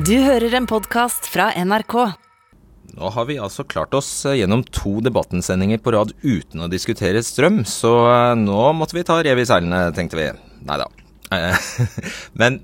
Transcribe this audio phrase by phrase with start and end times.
[0.00, 1.94] Du hører en podkast fra NRK.
[2.96, 7.58] Nå har vi altså klart oss gjennom to debattensendinger på rad uten å diskutere strøm,
[7.68, 10.28] så eh, nå måtte vi ta rev i seilene, tenkte vi.
[10.64, 10.86] Nei da.
[12.40, 12.60] Men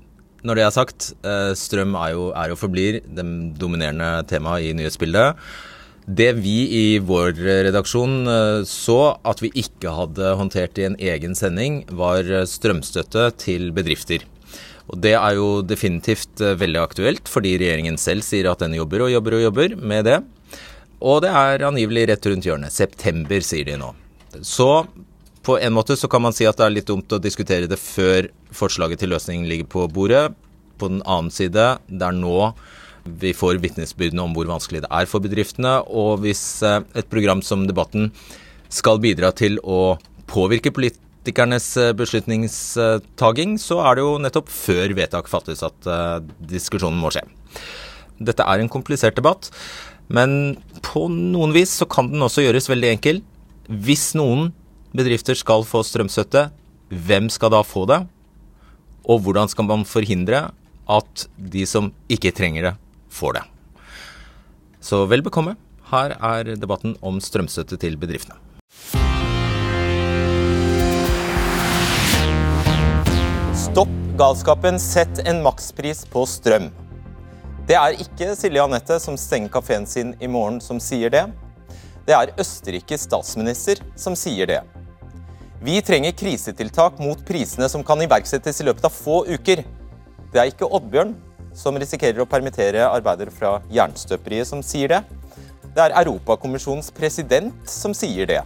[0.47, 3.27] når det er sagt, eh, strøm er jo, er og forblir det
[3.61, 5.43] dominerende temaet i nyhetsbildet.
[6.07, 7.35] Det vi i vår
[7.67, 13.69] redaksjon eh, så at vi ikke hadde håndtert i en egen sending, var strømstøtte til
[13.77, 14.25] bedrifter.
[14.87, 19.05] Og Det er jo definitivt eh, veldig aktuelt, fordi regjeringen selv sier at den jobber
[19.05, 20.21] og jobber og jobber med det.
[21.03, 22.73] Og det er angivelig rett rundt hjørnet.
[22.73, 23.91] September, sier de nå.
[24.41, 24.87] Så
[25.45, 27.79] på en måte så kan man si at det er litt dumt å diskutere det
[27.79, 30.31] før forslaget til løsning ligger på bordet.
[30.79, 32.51] På den annen side, det er nå
[33.07, 35.79] vi får vitnesbyrdene om hvor vanskelig det er for bedriftene.
[35.87, 38.11] Og hvis eh, et program som Debatten
[38.73, 39.97] skal bidra til å
[40.27, 46.23] påvirke politikere politikernes eh, beslutningstaging, så er det jo nettopp før vedtak fattes at uh,
[46.39, 47.25] diskusjonen må skje.
[48.17, 49.49] Dette er en komplisert debatt,
[50.07, 53.19] men på noen vis så kan den også gjøres veldig enkel.
[53.67, 54.53] Hvis noen
[54.95, 56.47] bedrifter skal få strømstøtte,
[56.87, 58.05] hvem skal da få det?
[59.03, 60.47] Og hvordan skal man forhindre
[60.87, 62.75] at de som ikke trenger det,
[63.11, 63.45] får det?
[64.79, 65.57] Så vel bekomme.
[65.91, 68.46] Her er debatten om strømstøtte til bedriftene.
[73.77, 76.71] Stopp galskapen, sett en makspris på strøm.
[77.69, 81.21] Det er ikke Silje Anette som stenger kafeen sin i morgen som sier det.
[82.07, 84.63] Det er Østerrikes statsminister som sier det.
[85.61, 89.61] Vi trenger krisetiltak mot prisene som kan iverksettes i løpet av få uker.
[90.33, 91.13] Det er ikke Oddbjørn
[91.53, 95.03] som risikerer å permittere arbeidere fra Jernstøperiet som sier det.
[95.69, 98.41] Det er Europakommisjonens president som sier det.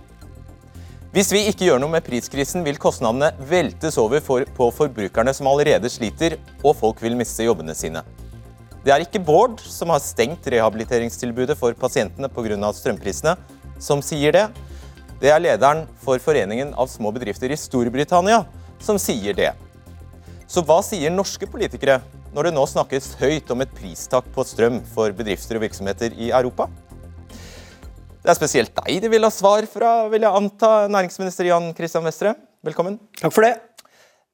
[1.12, 5.50] Hvis vi ikke gjør noe med priskrisen, vil kostnadene veltes over for, på forbrukerne som
[5.52, 8.00] allerede sliter, og folk vil miste jobbene sine.
[8.86, 12.72] Det er ikke Bård, som har stengt rehabiliteringstilbudet for pasientene pga.
[12.72, 13.36] strømprisene,
[13.76, 14.46] som sier det.
[15.20, 18.46] Det er lederen for Foreningen av små bedrifter i Storbritannia
[18.80, 19.52] som sier det.
[20.48, 22.00] Så hva sier norske politikere
[22.32, 26.32] når det nå snakkes høyt om et pristak på strøm for bedrifter og virksomheter i
[26.32, 26.70] Europa?
[28.22, 32.04] Det er spesielt deg de vil ha svar fra, vil jeg anta, næringsminister Jan Christian
[32.06, 32.36] Vestre.
[32.62, 33.00] Velkommen.
[33.18, 33.56] Takk for det.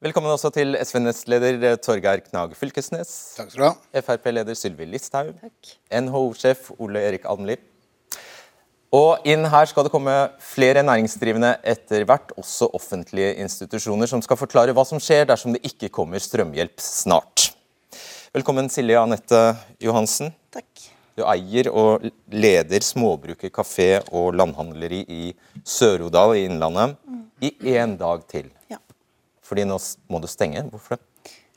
[0.04, 3.14] Velkommen også til SV-nestleder eh, Torgeir Knag Fylkesnes.
[3.38, 4.02] Takk skal du ha.
[4.04, 5.40] Frp-leder Sylvi Listhaug.
[5.88, 7.56] NHO-sjef Ole Erik Almli.
[8.92, 14.40] Og inn her skal det komme flere næringsdrivende etter hvert, også offentlige institusjoner, som skal
[14.40, 17.54] forklare hva som skjer dersom det ikke kommer strømhjelp snart.
[18.36, 19.42] Velkommen Silje Anette
[19.80, 20.36] Johansen.
[20.52, 20.90] Takk.
[21.18, 25.32] Du eier og leder Småbruket kafé og landhandleri i
[25.66, 27.24] Sør-Odal i Innlandet mm.
[27.42, 28.46] i én dag til.
[28.70, 28.78] Ja.
[29.42, 30.62] Fordi nå må du stenge.
[30.70, 31.02] Hvorfor det?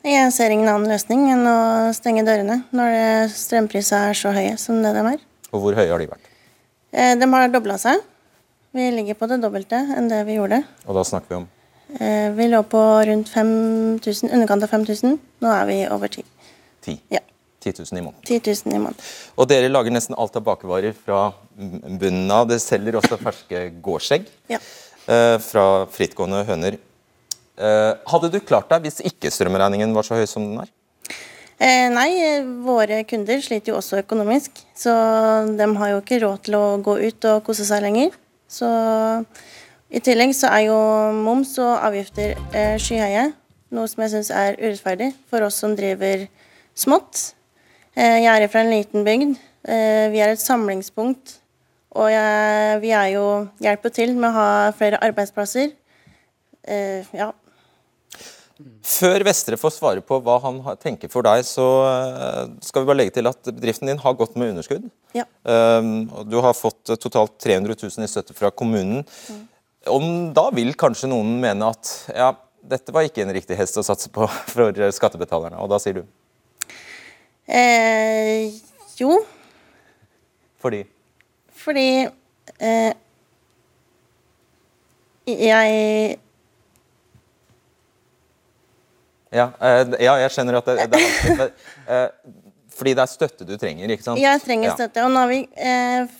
[0.01, 1.59] Jeg ser ingen annen løsning enn å
[1.93, 5.21] stenge dørene når strømprisene er så høye som det de er.
[5.51, 6.31] Og hvor høye har de vært?
[6.89, 8.01] Eh, de har dobla seg.
[8.73, 10.63] Vi ligger på det dobbelte enn det vi gjorde.
[10.87, 11.49] Og da snakker vi om?
[11.99, 15.19] Eh, vi lå på rundt 5000, underkant av 5000.
[15.45, 16.25] Nå er vi over 10.
[16.87, 17.03] 10?
[17.13, 17.20] Ja.
[17.61, 18.23] 10 000 i måneden.
[18.27, 19.09] 10 000 i måneden.
[19.37, 22.47] Og dere lager nesten alt av bakevarer fra bunnen av.
[22.49, 24.59] Dere selger også ferske gårdsegg ja.
[25.05, 26.79] eh, fra frittgående høner.
[27.61, 30.71] Eh, hadde du klart deg hvis ikke strømregningen var så høy som den er?
[31.61, 32.09] Eh, nei,
[32.65, 34.63] våre kunder sliter jo også økonomisk.
[34.73, 34.93] Så
[35.57, 38.15] de har jo ikke råd til å gå ut og kose seg lenger.
[38.49, 38.69] Så
[39.91, 40.79] i tillegg så er jo
[41.21, 43.29] moms og avgifter eh, skyhøye.
[43.71, 46.25] Noe som jeg syns er urettferdig for oss som driver
[46.75, 47.35] smått.
[47.97, 49.35] Eh, jeg er fra en liten bygd.
[49.67, 51.37] Eh, vi er et samlingspunkt.
[51.99, 53.25] Og jeg, vi er jo
[53.59, 55.73] hjelper til med å ha flere arbeidsplasser.
[56.63, 57.31] Eh, ja.
[58.85, 61.65] Før Vestre får svare på hva han tenker for deg, så
[62.61, 64.85] skal vi bare legge til at bedriften din har gått med underskudd.
[65.17, 65.25] Ja.
[66.29, 69.01] Du har fått totalt 300 000 i støtte fra kommunen.
[69.01, 69.41] Mm.
[69.89, 70.05] Om
[70.37, 72.29] da vil kanskje noen mene at ja,
[72.61, 76.05] dette var ikke en riktig hest å satse på for skattebetalerne, og da sier du?
[77.51, 78.53] Eh,
[78.97, 79.17] jo.
[80.61, 80.85] Fordi?
[81.61, 81.87] Fordi
[82.61, 82.93] eh,
[85.27, 86.19] jeg
[89.31, 91.51] ja, eh, ja, jeg skjønner at det, det er vanskelig.
[91.91, 92.07] Eh,
[92.75, 94.19] fordi det er støtte du trenger, ikke sant?
[94.19, 95.03] Jeg trenger støtte.
[95.05, 96.15] Og nå har vi eh,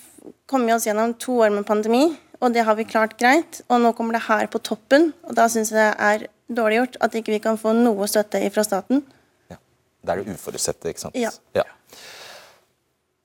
[0.50, 2.04] kommet oss gjennom to år med pandemi,
[2.40, 3.60] og det har vi klart greit.
[3.68, 7.00] Og nå kommer det her på toppen, og da syns jeg det er dårlig gjort
[7.04, 9.04] at ikke vi kan få noe støtte fra staten.
[10.02, 11.16] Det er det uforutsette, ikke sant?
[11.18, 11.30] Ja.
[11.56, 11.64] ja.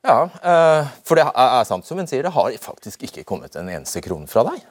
[0.06, 3.70] ja uh, for det er sant som hun sier, det har faktisk ikke kommet en
[3.74, 4.64] eneste krone fra deg.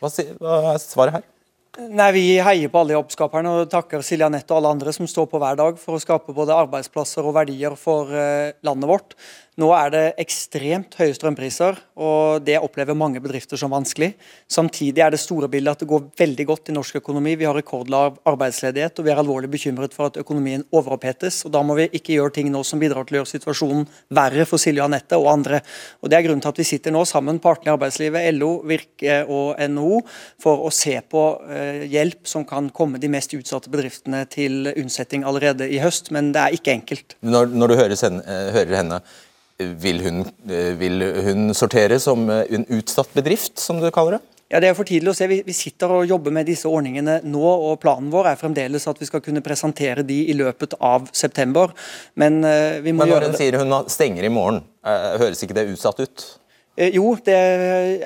[0.00, 0.10] Hva,
[0.40, 1.30] hva er svaret her?
[1.74, 5.26] Nei, Vi heier på alle jobbskaperne og takker Silje Anette og alle andre som står
[5.30, 9.16] på hver dag for å skape både arbeidsplasser og verdier for eh, landet vårt.
[9.54, 14.08] Nå er det ekstremt høye strømpriser, og det opplever mange bedrifter som vanskelig.
[14.50, 17.36] Samtidig er det store bildet at det går veldig godt i norsk økonomi.
[17.38, 21.44] Vi har rekordlav arbeidsledighet, og vi er alvorlig bekymret for at økonomien overopphetes.
[21.46, 23.84] og Da må vi ikke gjøre ting nå som bidrar til å gjøre situasjonen
[24.18, 25.60] verre for Silje Anette og andre.
[26.02, 29.20] Og Det er grunnen til at vi sitter nå sammen, partene i arbeidslivet, LO, Virke
[29.28, 30.00] og NHO,
[30.42, 35.22] for å se på eh, hjelp som kan komme de mest utsatte bedriftene til unnsetning
[35.22, 36.10] allerede i høst.
[36.10, 37.16] Men det er ikke enkelt.
[37.22, 39.00] Når, når du hører henne, hører henne
[39.58, 44.20] vil hun, eh, vil hun sortere som eh, en utsatt bedrift, som du kaller det?
[44.50, 45.26] Ja, Det er for tidlig å se.
[45.26, 49.08] Vi, sitter og jobber med disse ordningene nå, og planen vår er fremdeles at vi
[49.08, 51.72] skal kunne presentere de i løpet av september.
[52.14, 55.64] Men uh, vi må Men når hun sier hun stenger i morgen, høres ikke det
[55.72, 56.26] utsatt ut?
[56.74, 57.38] Eh, jo, det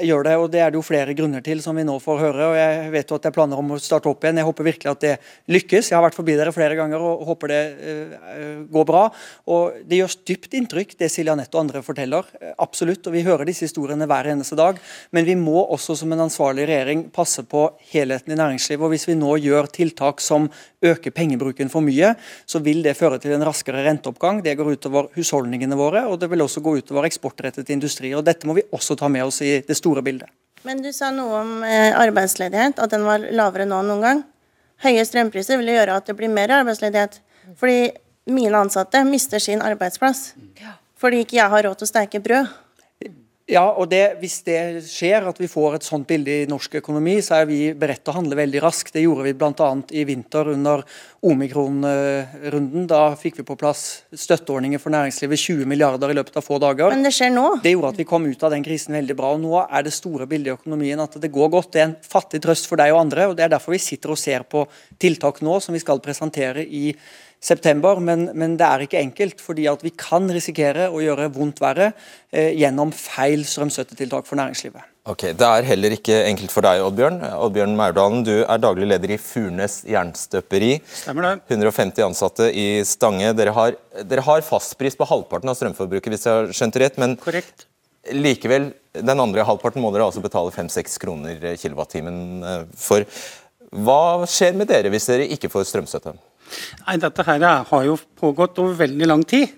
[0.04, 2.48] gjør det, og det er det jo flere grunner til, som vi nå får høre.
[2.50, 4.40] og Jeg vet jo at det er planer om å starte opp igjen.
[4.42, 5.12] Jeg håper virkelig at det
[5.48, 5.88] lykkes.
[5.88, 9.06] Jeg har vært forbi dere flere ganger og håper det uh, går bra.
[9.48, 12.28] Og Det gjør dypt inntrykk, det Silje Anette og andre forteller.
[12.60, 13.08] Absolutt.
[13.08, 14.76] og Vi hører disse historiene hver eneste dag.
[15.16, 18.84] Men vi må også som en ansvarlig regjering passe på helheten i næringslivet.
[18.84, 20.50] og Hvis vi nå gjør tiltak som
[20.84, 22.12] øker pengebruken for mye,
[22.46, 24.44] så vil det føre til en raskere renteoppgang.
[24.44, 28.12] Det går utover husholdningene våre, og det vil også gå utover eksportrettet industri.
[28.14, 30.28] og Dette må vi også ta med oss i det store bildet.
[30.66, 34.22] Men du sa noe om eh, arbeidsledighet, at den var lavere nå enn noen gang.
[34.84, 37.20] Høye strømpriser vil gjøre at det blir mer arbeidsledighet.
[37.58, 37.90] Fordi
[38.28, 40.32] mine ansatte mister sin arbeidsplass.
[40.98, 42.50] Fordi ikke jeg har råd til å steke brød.
[43.48, 47.16] Ja, og det, Hvis det skjer, at vi får et sånt bilde i norsk økonomi,
[47.24, 48.92] så er vi beredt til å handle veldig raskt.
[48.92, 49.68] Det gjorde vi bl.a.
[49.96, 50.82] i vinter under
[51.24, 52.84] omikron-runden.
[52.90, 56.92] Da fikk vi på plass støtteordninger for næringslivet, 20 milliarder i løpet av få dager.
[56.92, 57.46] Men det skjer nå?
[57.64, 59.32] Det gjorde at vi kom ut av den krisen veldig bra.
[59.32, 61.72] og Nå er det store bildet i økonomien at det går godt.
[61.72, 63.30] Det er en fattig trøst for deg og andre.
[63.30, 64.66] og Det er derfor vi sitter og ser på
[65.00, 66.90] tiltak nå som vi skal presentere i
[67.40, 69.40] september, men, men, det er ikke enkelt.
[69.40, 71.92] fordi at vi kan risikere å gjøre vondt verre
[72.32, 74.82] eh, gjennom feil strømstøttetiltak for næringslivet.
[75.08, 77.22] Ok, Det er heller ikke enkelt for deg, Oddbjørn.
[77.38, 80.74] Oddbjørn Maurdalen, du er daglig leder i Furnes jernstøperi.
[80.84, 81.32] Stemmer det.
[81.56, 83.32] 150 ansatte i Stange.
[83.38, 87.00] Dere har, dere har fastpris på halvparten av strømforbruket, hvis jeg har skjønt det rett.
[87.00, 87.64] men Korrekt.
[88.12, 93.08] Likevel, den andre halvparten må dere altså betale 5-6 kroner kilowattimen eh, for.
[93.68, 96.18] Hva skjer med dere hvis dere ikke får strømstøtte?
[96.86, 99.54] Nei, Dette her har jo pågått over veldig lang tid.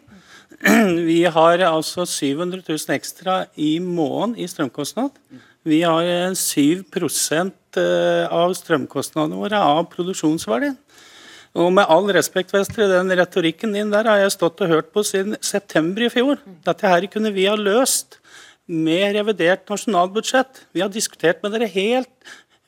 [1.10, 5.14] Vi har altså 700 000 ekstra i måneden i strømkostnad.
[5.62, 6.84] Vi har 7
[7.76, 10.76] eh, av strømkostnadene våre av produksjonsverdien.
[11.60, 15.02] Og med all respekt, Vestre, den retorikken din der har jeg stått og hørt på
[15.04, 16.38] siden september i fjor.
[16.64, 18.20] Dette her kunne vi ha løst
[18.70, 20.62] med revidert nasjonalbudsjett.
[20.72, 22.12] Vi har diskutert med dere helt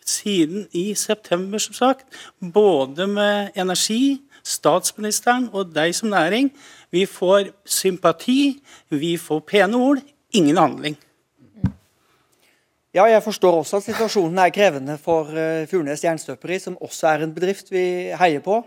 [0.06, 2.06] siden i september, som sagt.
[2.52, 6.50] Både med energi, statsministeren og deg som næring.
[6.90, 10.02] Vi får sympati, vi får pene ord,
[10.32, 10.99] ingen handling.
[12.93, 17.22] Ja, jeg forstår også at situasjonen er krevende for uh, Furnes Jernstøperi, som også er
[17.25, 18.58] en bedrift vi heier på.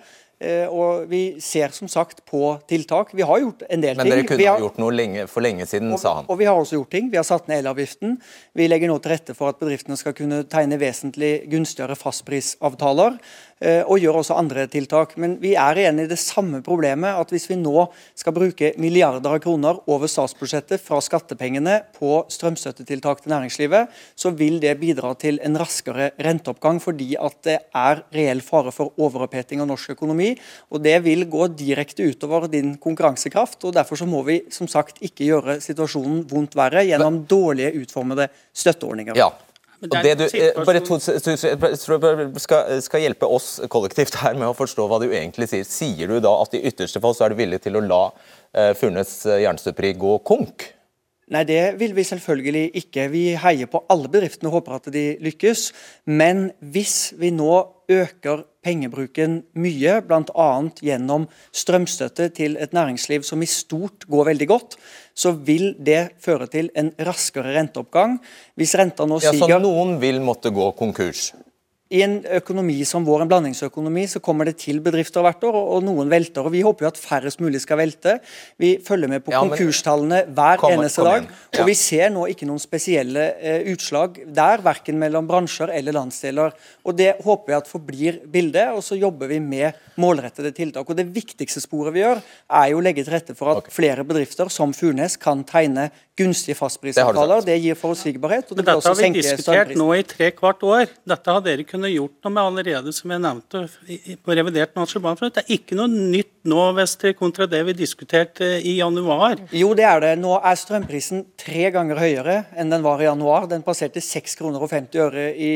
[0.44, 3.14] Uh, og Vi ser som sagt på tiltak.
[3.16, 4.04] Vi har gjort en del ting.
[4.04, 6.30] Men dere kunne har, ha gjort noe lenge, for lenge siden, og, sa han.
[6.30, 7.10] Og vi har også gjort ting.
[7.14, 8.18] Vi har satt ned elavgiften.
[8.54, 13.20] Vi legger nå til rette for at bedriftene skal kunne tegne vesentlig gunstigere fastprisavtaler.
[13.64, 15.14] Eh, og gjør også andre tiltak.
[15.22, 17.86] Men vi er igjen i det samme problemet at hvis vi nå
[18.18, 24.60] skal bruke milliarder av kroner over statsbudsjettet fra skattepengene på strømstøttetiltak til næringslivet, så vil
[24.63, 29.72] det bidra til en raskere renteoppgang fordi at det er reell fare for overoppheting av
[29.72, 30.25] norsk økonomi.
[30.72, 33.63] Og Det vil gå direkte utover din konkurransekraft.
[33.63, 38.29] og Derfor så må vi som sagt ikke gjøre situasjonen vondt verre gjennom dårlige utformede
[38.53, 39.17] støtteordninger.
[39.20, 39.32] Ja,
[39.84, 44.88] og det du, eh, bare to, skal, skal, hjelpe oss kollektivt her med å forstå
[44.89, 45.67] hva du egentlig sier.
[45.67, 48.72] Sier du da at i ytterste fall så er du villig til å la uh,
[48.79, 50.70] Furnes eh, jernstøperi gå konk?
[51.34, 53.08] Nei, det vil vi selvfølgelig ikke.
[53.10, 55.72] Vi heier på alle bedriftene og håper at de lykkes.
[56.05, 60.50] Men hvis vi nå øker pengebruken mye, bl.a.
[60.86, 64.77] gjennom strømstøtte til et næringsliv som i stort går veldig godt,
[65.17, 68.20] så vil det føre til en raskere renteoppgang.
[68.53, 71.32] Hvis renta nå stiger ja, Så noen vil måtte gå konkurs?
[71.96, 75.84] I en økonomi som vår, en blandingsøkonomi, så kommer det til bedrifter hvert år, og,
[75.86, 76.44] noen velter.
[76.44, 78.18] og Vi håper jo at færrest mulig skal velte.
[78.62, 81.30] Vi følger med på ja, konkurstallene hver kom, eneste kom dag.
[81.30, 81.62] Ja.
[81.62, 86.56] Og vi ser nå ikke noen spesielle eh, utslag der, verken mellom bransjer eller landsdeler.
[86.84, 90.90] Og Det håper vi at forblir bildet, og så jobber vi med målrettede tiltak.
[90.90, 92.20] Og Det viktigste sporet vi gjør,
[92.60, 93.75] er jo å legge til rette for at okay.
[93.80, 97.44] flere bedrifter som Furnes kan tegne gunstige fastprisavtaler.
[97.44, 98.50] Det, det, gir forutsigbarhet.
[98.50, 100.92] og det Men Dette har vi diskutert nå i tre kvart år.
[101.08, 103.62] Dette har dere kunnet kunne gjort noe med allerede, som jeg nevnte
[104.25, 105.36] på revidert nasjonalbudsjett.
[105.36, 109.39] Det er ikke noe nytt nå, Vester, kontra det vi diskuterte i januar.
[109.56, 110.13] Jo, det er det.
[110.22, 113.50] Nå er strømprisen tre ganger høyere enn den var i januar.
[113.51, 115.54] Den passerte 6,50 kroner og 50 øre i,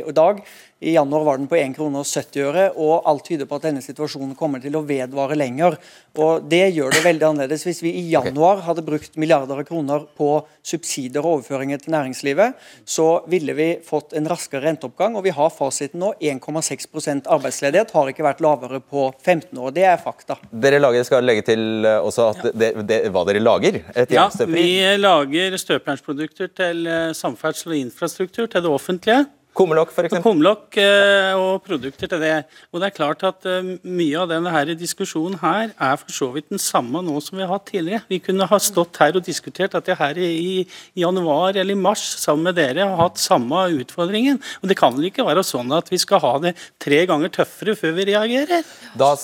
[0.00, 0.42] i dag.
[0.80, 3.66] I januar var den på 1 krone og 70 øre, og alt tyder på at
[3.66, 5.74] denne situasjonen kommer til å vedvare lenger.
[6.16, 7.66] Og Det gjør det veldig annerledes.
[7.68, 10.30] Hvis vi i januar hadde brukt milliarder av kroner på
[10.64, 12.56] subsidier og overføringer til næringslivet,
[12.88, 15.18] så ville vi fått en raskere renteoppgang.
[15.20, 16.14] Og vi har fasiten nå.
[16.16, 19.74] 1,6% arbeidsledighet har ikke vært lavere på 15 år.
[19.76, 20.38] Det er fakta.
[20.50, 23.82] Dere lager, skal legge til eh, også at det, det, hva dere lager?
[24.08, 24.64] ja, vi
[24.96, 29.26] lager støpjernsprodukter til eh, samferdsel og infrastruktur til det offentlige.
[29.56, 30.14] Kumlokk f.eks.?
[30.22, 32.34] Kumlokk eh, og produkter til det.
[32.70, 36.30] Og det er klart at eh, Mye av denne her diskusjonen her er for så
[36.34, 38.04] vidt den samme nå som vi har hatt tidligere.
[38.10, 40.62] Vi kunne ha stått her og diskutert jeg her i,
[40.98, 44.38] januar eller i mars sammen med dere har hatt samme utfordringen.
[44.62, 47.76] Og Det kan vel ikke være sånn at vi skal ha det tre ganger tøffere
[47.78, 48.66] før vi reagerer?
[48.98, 49.14] Da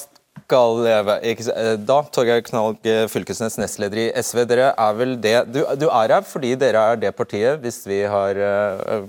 [0.46, 2.78] skal ikke, eh, Da, Torgeir Knag
[3.10, 4.44] Fylkesnes, nestleder i SV.
[4.46, 8.02] Dere er vel det du, du, er her fordi dere er det partiet, hvis vi
[8.06, 9.06] har uh,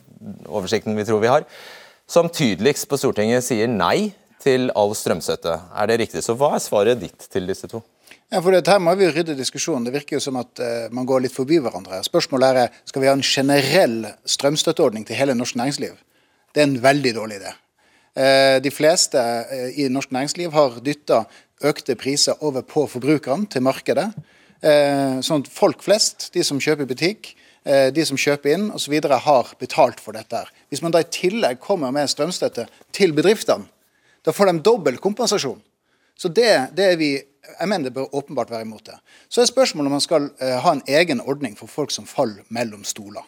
[0.50, 1.46] oversikten vi tror vi har,
[2.08, 5.60] som tydeligst på Stortinget sier nei til all strømstøtte.
[5.76, 6.24] Er det riktig?
[6.24, 7.84] Så hva er svaret ditt til disse to?
[8.32, 9.86] Ja, for Her må vi rydde diskusjonen.
[9.88, 12.02] Det virker jo som at uh, man går litt forbi hverandre.
[12.08, 15.96] Spørsmålet er skal vi ha en generell strømstøtteordning til hele norsk næringsliv.
[16.54, 17.54] Det er en veldig dårlig idé.
[18.18, 21.26] Uh, de fleste uh, i norsk næringsliv har dytta
[21.66, 24.12] økte priser over på forbrukerne, til markedet.
[24.58, 27.28] sånn at folk flest, de som kjøper i butikk,
[27.68, 28.94] Eh, de som kjøper inn osv.
[29.04, 30.46] har betalt for dette.
[30.72, 33.68] Hvis man da i tillegg kommer med strømstøtte til bedriftene,
[34.24, 35.60] da får de dobbel kompensasjon.
[36.16, 37.12] Så det, det er vi
[37.48, 38.96] jeg mener det bør åpenbart være imot det.
[39.32, 40.26] Så er spørsmålet om man skal
[40.64, 43.24] ha en egen ordning for folk som faller mellom stoler.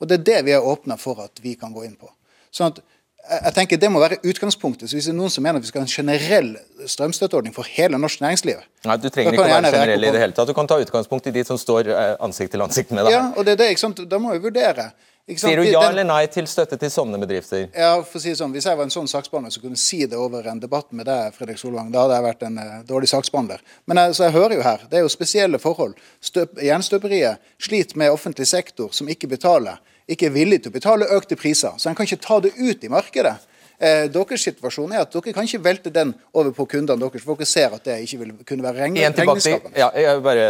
[0.00, 2.10] Og Det er det vi er åpna for at vi kan gå inn på.
[2.52, 2.82] Sånn at
[3.30, 4.90] jeg tenker Det må være utgangspunktet.
[4.90, 6.50] så Hvis det er noen som mener at vi skal ha en generell
[6.86, 10.36] strømstøtteordning for hele norsk næringsliv Nei, Du trenger ikke å være generell i det hele
[10.36, 10.48] tatt.
[10.48, 13.16] Du kan ta utgangspunkt i de som står eh, ansikt til ansikt med deg.
[13.16, 14.02] Ja, og det er det, ikke sant?
[14.10, 14.90] Da må vi vurdere.
[15.24, 17.70] Sier du ja eller nei til støtte til sånne bedrifter?
[17.72, 20.02] Ja, for å si det sånn, Hvis jeg var en sånn saksbehandler som kunne si
[20.04, 23.08] det over en debatt med deg, Fredrik Solvang, da hadde jeg vært en uh, dårlig
[23.08, 23.62] saksbehandler.
[23.88, 25.96] Men altså, jeg hører jo her, det er jo spesielle forhold.
[26.20, 31.08] Støp, jernstøperiet sliter med offentlig sektor som ikke betaler ikke er villig til å betale
[31.16, 31.72] økte priser.
[31.80, 33.38] Så en kan ikke ta det ut i markedet.
[33.82, 37.40] Eh, deres situasjon er at dere kan ikke velte den over på kundene deres, for
[37.40, 39.72] dere ser at det ikke vil kunne være regn regnskapene.
[39.78, 39.88] Ja,
[40.22, 40.44] bare,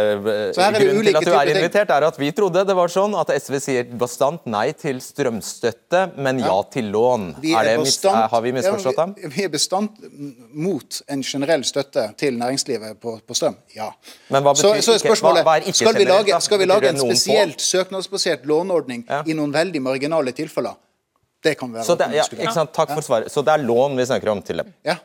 [0.77, 3.57] grunnen til at du er invitert, er at vi trodde det var sånn at SV
[3.63, 7.27] sier bastant nei til strømstøtte, men ja, til lån.
[7.41, 9.17] Vi er bastant, har vi misforstått dem?
[9.25, 9.97] Ja, vi er bestandt
[10.53, 13.89] mot en generell støtte til næringslivet på, på strøm, ja.
[14.29, 16.69] Men hva betyr, så, så er spørsmålet, hva, hva er skal vi lage, skal vi
[16.69, 19.23] lage en spesielt søknadsbasert låneordning ja.
[19.25, 20.77] i noen veldig marginale tilfeller?
[21.45, 22.25] Det kan være så det, ja,
[22.55, 22.73] sant?
[22.73, 23.29] Takk for svaret.
[23.33, 24.71] Så det er lån vi snakker om til dem?
[24.87, 24.97] Ja.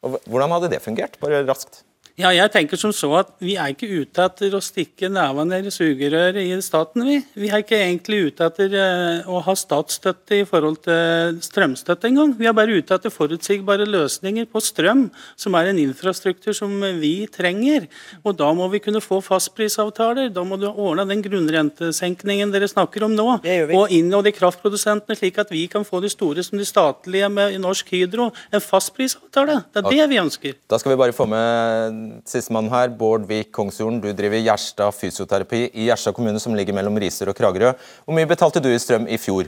[0.00, 1.18] Hvordan hadde det fungert?
[1.20, 1.82] Bare raskt.
[2.20, 5.68] Ja, jeg tenker som så at Vi er ikke ute etter å stikke neva ned
[5.68, 7.04] i sugerøret i staten.
[7.06, 12.10] Vi Vi er ikke egentlig ute etter eh, å ha statsstøtte i forhold til strømstøtte
[12.10, 12.34] engang.
[12.36, 17.26] Vi er bare ute etter forutsigbare løsninger på strøm, som er en infrastruktur som vi
[17.32, 17.88] trenger.
[18.24, 20.32] Og Da må vi kunne få fastprisavtaler.
[20.32, 23.28] Da må du ordne den grunnrentesenkningen dere snakker om nå.
[23.76, 27.58] Og innå i kraftprodusentene, slik at vi kan få de store som de statlige med
[27.60, 28.30] Norsk Hydro.
[28.52, 29.62] En fastprisavtale.
[29.72, 30.58] Det er det vi ønsker.
[30.68, 35.60] Da skal vi bare få med Sistemann her, Bård Vik Kongsjorden, du driver Gjerstad fysioterapi
[35.72, 37.70] i Gjerstad kommune, som ligger mellom Risør og Kragerø.
[38.04, 39.46] Hvor mye betalte du i strøm i fjor?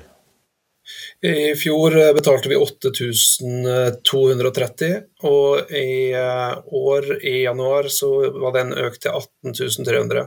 [1.22, 4.88] I fjor eh, betalte vi 8230,
[5.30, 8.08] og i eh, år, i januar, så
[8.42, 10.26] var den økt til 18300.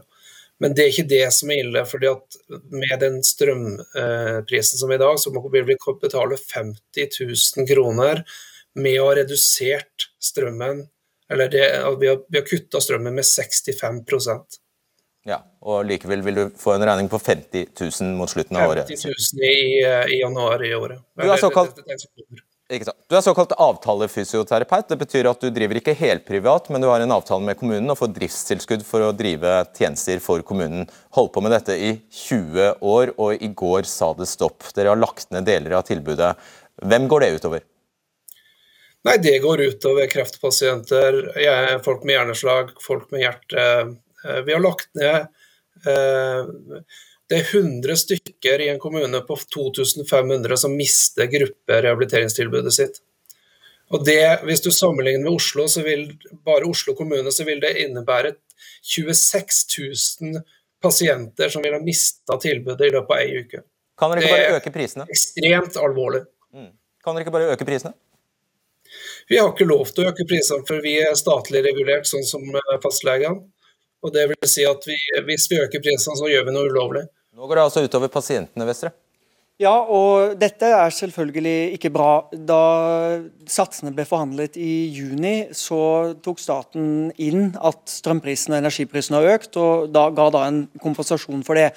[0.63, 1.81] Men det er ikke det som er ille.
[1.85, 2.37] fordi at
[2.71, 8.23] med den strømprisen som er i dag, så må vi betale 50 000 kroner
[8.75, 10.87] med å ha redusert strømmen
[11.31, 11.65] eller det,
[11.99, 14.61] vi har, vi har kutta strømmen med 65%
[15.25, 18.91] ja, og Likevel vil du få en regning på 50 000 mot slutten av året.
[18.91, 19.55] 50 000 i,
[20.13, 21.01] i januar i året.
[21.17, 21.79] Du er såkalt,
[22.69, 24.85] du er såkalt avtalefysioterapeut.
[24.91, 27.97] Det betyr at du driver ikke helprivat, men du har en avtale med kommunen og
[28.03, 30.85] får driftstilskudd for å drive tjenester for kommunen.
[31.17, 31.95] Holdt på med dette i
[32.29, 34.61] 20 år, og i går sa det stopp.
[34.77, 36.35] Dere har lagt ned deler av tilbudet.
[36.85, 37.65] Hvem går det utover?
[39.05, 41.19] Nei, det går utover kreftpasienter,
[41.85, 43.65] folk med hjerneslag, folk med hjerte.
[44.25, 45.27] Eh, vi har lagt ned
[45.85, 46.79] eh,
[47.29, 52.97] Det er 100 stykker i en kommune på 2500 som mister grupperehabiliteringstilbudet sitt.
[53.93, 56.07] Og det, Hvis du sammenligner med Oslo, så vil
[56.45, 58.33] bare Oslo kommune så vil det innebære
[58.81, 59.61] 26
[60.21, 60.41] 000
[60.81, 63.61] pasienter som vil ha mista tilbudet i løpet av ei uke.
[63.97, 65.05] Kan dere ikke bare øke prisene?
[65.13, 66.25] Ekstremt alvorlig.
[66.53, 66.73] Mm.
[67.05, 67.93] Kan dere ikke bare øke prisene?
[69.29, 72.45] Vi har ikke lov til å øke prisene, for vi er statlig regulert, sånn som
[72.45, 73.41] eh, fastlegene.
[74.05, 77.07] Og det vil si at vi, Hvis vi øker prisene, så gjør vi noe ulovlig.
[77.35, 78.93] Nå går det altså utover pasientene, Vestre.
[79.55, 82.25] Ja, og dette er selvfølgelig ikke bra.
[82.35, 89.37] Da satsene ble forhandlet i juni, så tok staten inn at strømprisene og energiprisene har
[89.37, 91.69] økt, og da ga da en kompensasjon for det.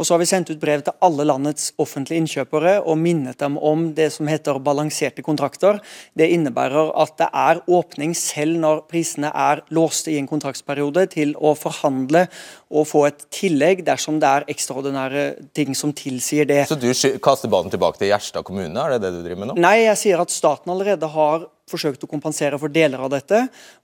[0.00, 3.58] Og Så har vi sendt ut brev til alle landets offentlige innkjøpere og minnet dem
[3.60, 5.82] om det som heter balanserte kontrakter.
[6.16, 11.36] Det innebærer at det er åpning selv når prisene er låste i en kontraktsperiode, til
[11.36, 12.24] å forhandle
[12.72, 16.64] og få et tillegg dersom det er ekstraordinære ting som tilsier det.
[16.72, 16.88] Så du
[17.26, 19.60] kaster ballen tilbake til Gjerstad kommune, er det det du driver med nå?
[19.66, 23.40] Nei, jeg sier at staten allerede har forsøkt å kompensere for deler av dette,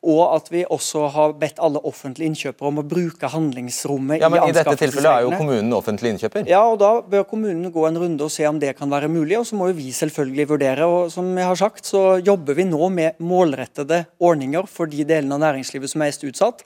[0.07, 4.45] og at vi også har bedt alle offentlige innkjøpere om å bruke handlingsrommet ja, men
[4.47, 6.47] i I dette tilfellet er jo kommunen offentlig innkjøper.
[6.51, 9.41] Ja, og da bør kommunen gå en runde og se om det kan være mulig,
[9.41, 10.87] og så må jo vi selvfølgelig vurdere.
[10.87, 15.35] og Som jeg har sagt, så jobber vi nå med målrettede ordninger for de delene
[15.39, 16.63] av næringslivet som er mest utsatt.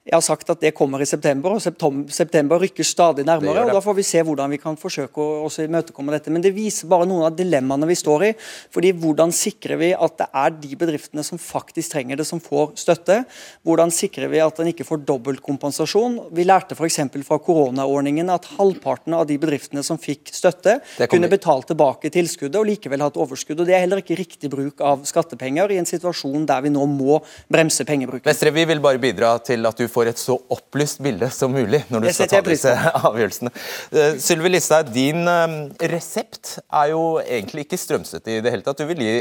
[0.00, 3.66] Jeg har sagt at det kommer i september, og september rykker stadig nærmere.
[3.66, 6.32] og Da får vi se hvordan vi kan forsøke å imøtekomme dette.
[6.32, 8.34] Men det viser bare noen av dilemmaene vi står i.
[8.72, 12.72] fordi Hvordan sikrer vi at det er de bedriftene som faktisk trenger det, som får
[12.80, 13.26] støtte?
[13.62, 16.32] Hvordan sikrer vi at en ikke får dobbeltkompensasjon?
[16.32, 16.98] Vi lærte f.eks.
[17.28, 20.78] fra koronaordningen at halvparten av de bedriftene som fikk støtte,
[21.12, 23.60] kunne betalt tilbake tilskuddet og likevel hatt overskudd.
[23.60, 26.88] og Det er heller ikke riktig bruk av skattepenger i en situasjon der vi nå
[26.88, 27.20] må
[27.52, 28.24] bremse pengebruken.
[28.24, 31.82] Vestre, vi vil bare bidra til at du får et så opplyst bilde som mulig
[31.90, 32.72] når du skal ta disse
[33.08, 33.52] avgjørelsene.
[33.92, 35.60] Uh, Sylvi Listhaug, din uh,
[35.92, 38.80] resept er jo egentlig ikke strømstøtte i det hele tatt.
[38.80, 39.14] Du vil gi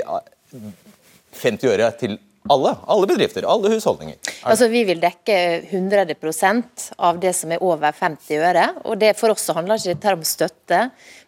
[1.41, 4.15] 50 eh, øre til alle, alle bedrifter, alle husholdninger.
[4.47, 5.35] Altså, Vi vil dekke
[5.69, 8.65] 100% av det som er over 50 øre.
[8.85, 10.79] og det For oss handler ikke dette om støtte,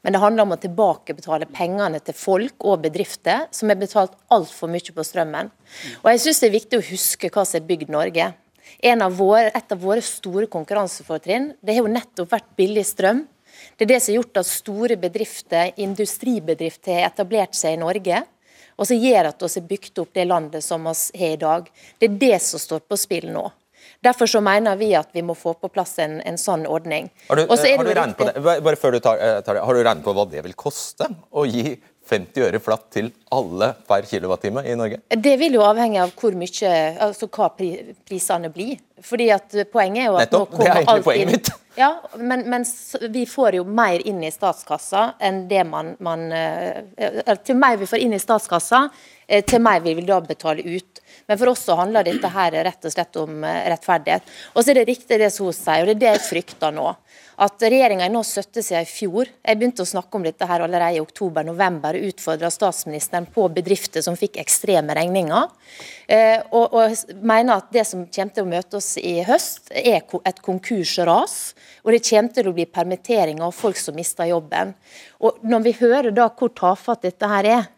[0.02, 4.72] men det handler om å tilbakebetale pengene til folk og bedrifter som har betalt altfor
[4.72, 5.52] mye på strømmen.
[6.04, 8.34] Og jeg synes Det er viktig å huske hva som er bygd Norge.
[8.82, 13.26] Av våre, et av våre store konkurransefortrinn det har jo nettopp vært billig strøm.
[13.78, 18.24] Det er det som har gjort at store bedrifter, industribedrifter har etablert seg i Norge.
[18.80, 21.68] Og som gjør at vi har bygd opp det landet som vi har i dag.
[22.00, 23.50] Det er det som står på spill nå.
[24.02, 27.10] Derfor så mener vi at vi må få på plass en, en sånn ordning.
[27.28, 28.42] Har du, har du regnet på det?
[28.42, 31.46] Bare før du tar, tar det, har du regnet på hva det vil koste å
[31.46, 31.76] gi
[32.12, 35.02] 50 øre flatt til alle per kilowattime i Norge?
[35.16, 36.76] Det vil jo avhenge av hvor mye,
[37.08, 38.80] altså hva prisene blir.
[39.02, 41.52] Fordi at Poenget er jo at Nettopp, nå kommer det er egentlig poenget mitt.
[41.80, 42.66] Ja, men, men,
[43.10, 47.88] vi får jo mer inn i statskassa enn det man, man eh, Til mer vi
[47.88, 48.84] får inn i statskassa,
[49.28, 51.01] eh, til mer vi vil da betale ut.
[51.32, 54.32] Men for oss så handler dette her rett og slett om eh, rettferdighet.
[54.52, 56.76] Og så er det riktig det som hun sier, og det er det jeg frykter
[56.76, 56.90] nå
[57.42, 59.30] at regjeringa nå støtter seg i fjor.
[59.42, 64.04] Jeg begynte å snakke om dette her allerede i oktober-november og utfordra statsministeren på bedrifter
[64.06, 65.48] som fikk ekstreme regninger.
[66.06, 70.04] Eh, og, og, mener at det som kommer til å møte oss i høst, er
[70.04, 71.38] et konkursras.
[71.82, 74.76] Og det kommer til å bli permitteringer og folk som mister jobben.
[75.24, 77.70] Og når vi hører da hvor tafatt dette her er,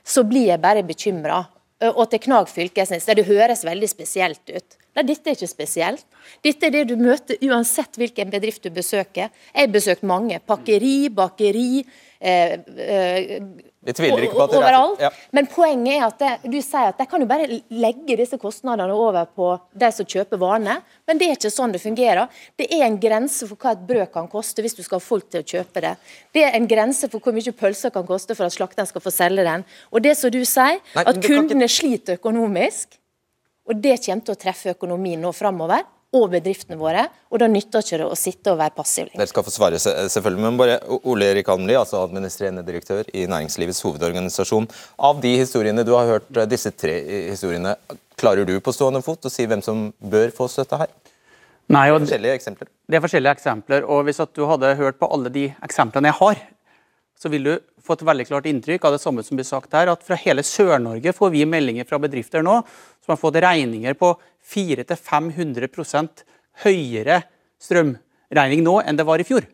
[0.00, 1.42] så blir jeg bare bekymra.
[1.80, 4.76] Og til Knag Fylkesnes, det høres veldig spesielt ut.
[4.98, 6.06] Nei, dette er ikke spesielt.
[6.44, 9.30] Dette er det du møter uansett hvilken bedrift du besøker.
[9.54, 10.40] Jeg har besøkt mange.
[10.44, 11.84] Pakkeri, bakeri.
[12.20, 13.36] Eh, eh,
[13.80, 15.00] Vi tviler ikke på at det overalt.
[15.00, 15.08] Ja.
[15.32, 18.92] Men poenget er at det, du sier at de kan jo bare legge disse kostnadene
[18.92, 20.74] over på de som kjøper varene.
[21.08, 22.28] Men det er ikke sånn det fungerer.
[22.60, 25.30] Det er en grense for hva et brød kan koste hvis du skal ha folk
[25.32, 25.94] til å kjøpe det.
[26.36, 29.14] Det er en grense for hvor mye pølser kan koste for at slakteren skal få
[29.14, 29.64] selge den.
[29.88, 31.76] Og det som du sier, at kundene ikke...
[31.80, 33.00] sliter økonomisk
[33.70, 35.84] og Det kommer til å treffe økonomien nå framover
[36.16, 37.06] og bedriftene våre.
[37.30, 39.10] og Da nytter ikke det å sitte og være passiv.
[39.14, 43.82] Dere skal få svare, selvfølgelig, men bare Ole Erik Almli, altså administrerende direktør i Næringslivets
[43.86, 44.68] hovedorganisasjon.
[44.98, 46.98] Av de historiene du har hørt, eh, disse tre
[47.30, 47.76] historiene,
[48.16, 50.90] klarer du på stående fot å si hvem som bør få støtte her?
[51.70, 52.68] Nei, det er forskjellige eksempler.
[52.90, 56.40] Det er forskjellige eksempler, og Hvis du hadde hørt på alle de eksemplene jeg har,
[57.20, 57.52] så vil du
[57.84, 60.44] få et veldig klart inntrykk av det samme som blir sagt her, at fra hele
[60.46, 64.14] Sør-Norge får vi meldinger fra bedrifter nå som har fått regninger på
[64.54, 66.24] 400-500%
[66.64, 67.20] høyere
[67.60, 69.44] strømregning nå enn det var i fjor.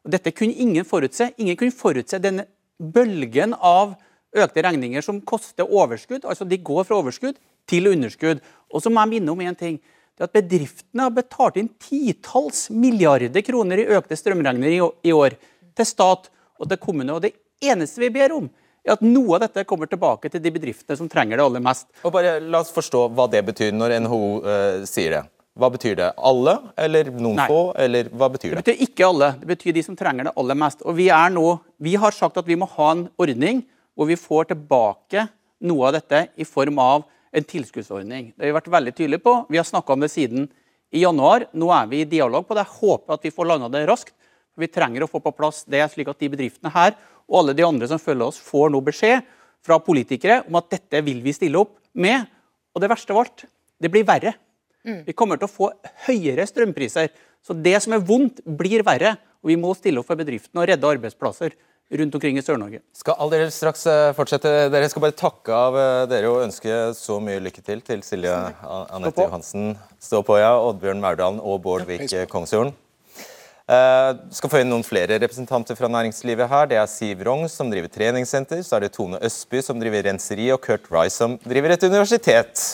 [0.00, 1.28] Og dette kunne ingen forutse.
[1.36, 2.46] Ingen kunne forutse denne
[2.80, 3.98] bølgen av
[4.32, 6.24] økte regninger som koster overskudd.
[6.24, 7.36] altså De går fra overskudd
[7.68, 8.40] til underskudd.
[8.72, 9.80] Og så må jeg minne om en ting.
[10.16, 15.36] det at Bedriftene har betalt inn titalls milliarder kroner i økte strømregninger i år
[15.76, 16.30] til stat
[16.60, 17.16] og til kommune.
[17.16, 18.46] Og det eneste vi ber om,
[18.84, 21.88] er at noe av dette kommer tilbake til de bedriftene som trenger det aller mest.
[22.04, 25.24] Og bare La oss forstå hva det betyr når NHO uh, eh, sier det.
[25.60, 26.12] Hva betyr det?
[26.16, 27.48] Alle, eller noen Nei.
[27.50, 28.60] få, eller hva betyr det?
[28.60, 29.32] Det betyr ikke alle.
[29.40, 30.84] Det betyr de som trenger det aller mest.
[30.86, 31.44] Og Vi er nå,
[31.82, 33.64] vi har sagt at vi må ha en ordning
[33.98, 35.26] hvor vi får tilbake
[35.68, 37.04] noe av dette i form av
[37.36, 38.30] en tilskuddsordning.
[38.32, 39.34] Det har vi vært veldig tydelige på.
[39.50, 40.48] Vi har snakka om det siden
[40.94, 41.44] i januar.
[41.52, 42.64] Nå er vi i dialog på det.
[42.64, 44.14] Jeg håper at vi får landa det raskt.
[44.58, 46.96] Vi trenger å få på plass det, slik at de bedriftene her
[47.30, 49.22] og alle de andre som følger oss, får nå beskjed
[49.64, 52.26] fra politikere om at dette vil vi stille opp med.
[52.74, 53.44] Og det verste av alt,
[53.80, 54.34] det blir verre.
[55.06, 55.70] Vi kommer til å få
[56.06, 57.10] høyere strømpriser.
[57.44, 59.16] Så det som er vondt, blir verre.
[59.40, 61.54] Og vi må stille opp for bedriftene og redde arbeidsplasser
[62.00, 62.82] rundt omkring i Sør-Norge.
[62.94, 64.50] Skal aldeles straks eh, fortsette.
[64.70, 68.34] Dere skal bare takke av eh, dere og ønske så mye lykke til til Silje
[68.62, 72.74] Anette Johansen, Stå på, ja, Oddbjørn Maurdalen og Bård Vik Kongsjorden.
[73.70, 76.66] Eh, skal få inn noen flere representanter fra næringslivet her.
[76.66, 80.48] Det er Siv Rong som driver treningssenter, så er det Tone Østby som driver renseri,
[80.50, 82.64] og Kurt Rye, som driver et universitet.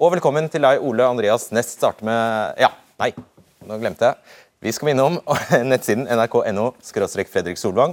[0.00, 1.76] Og velkommen til deg, Ole Andreas Nest.
[1.76, 2.70] Starte med Ja,
[3.02, 3.10] nei,
[3.68, 4.36] nå glemte jeg.
[4.64, 5.20] Vi skal minne om
[5.72, 7.92] nettsiden nrk.no Fredrik Solvang.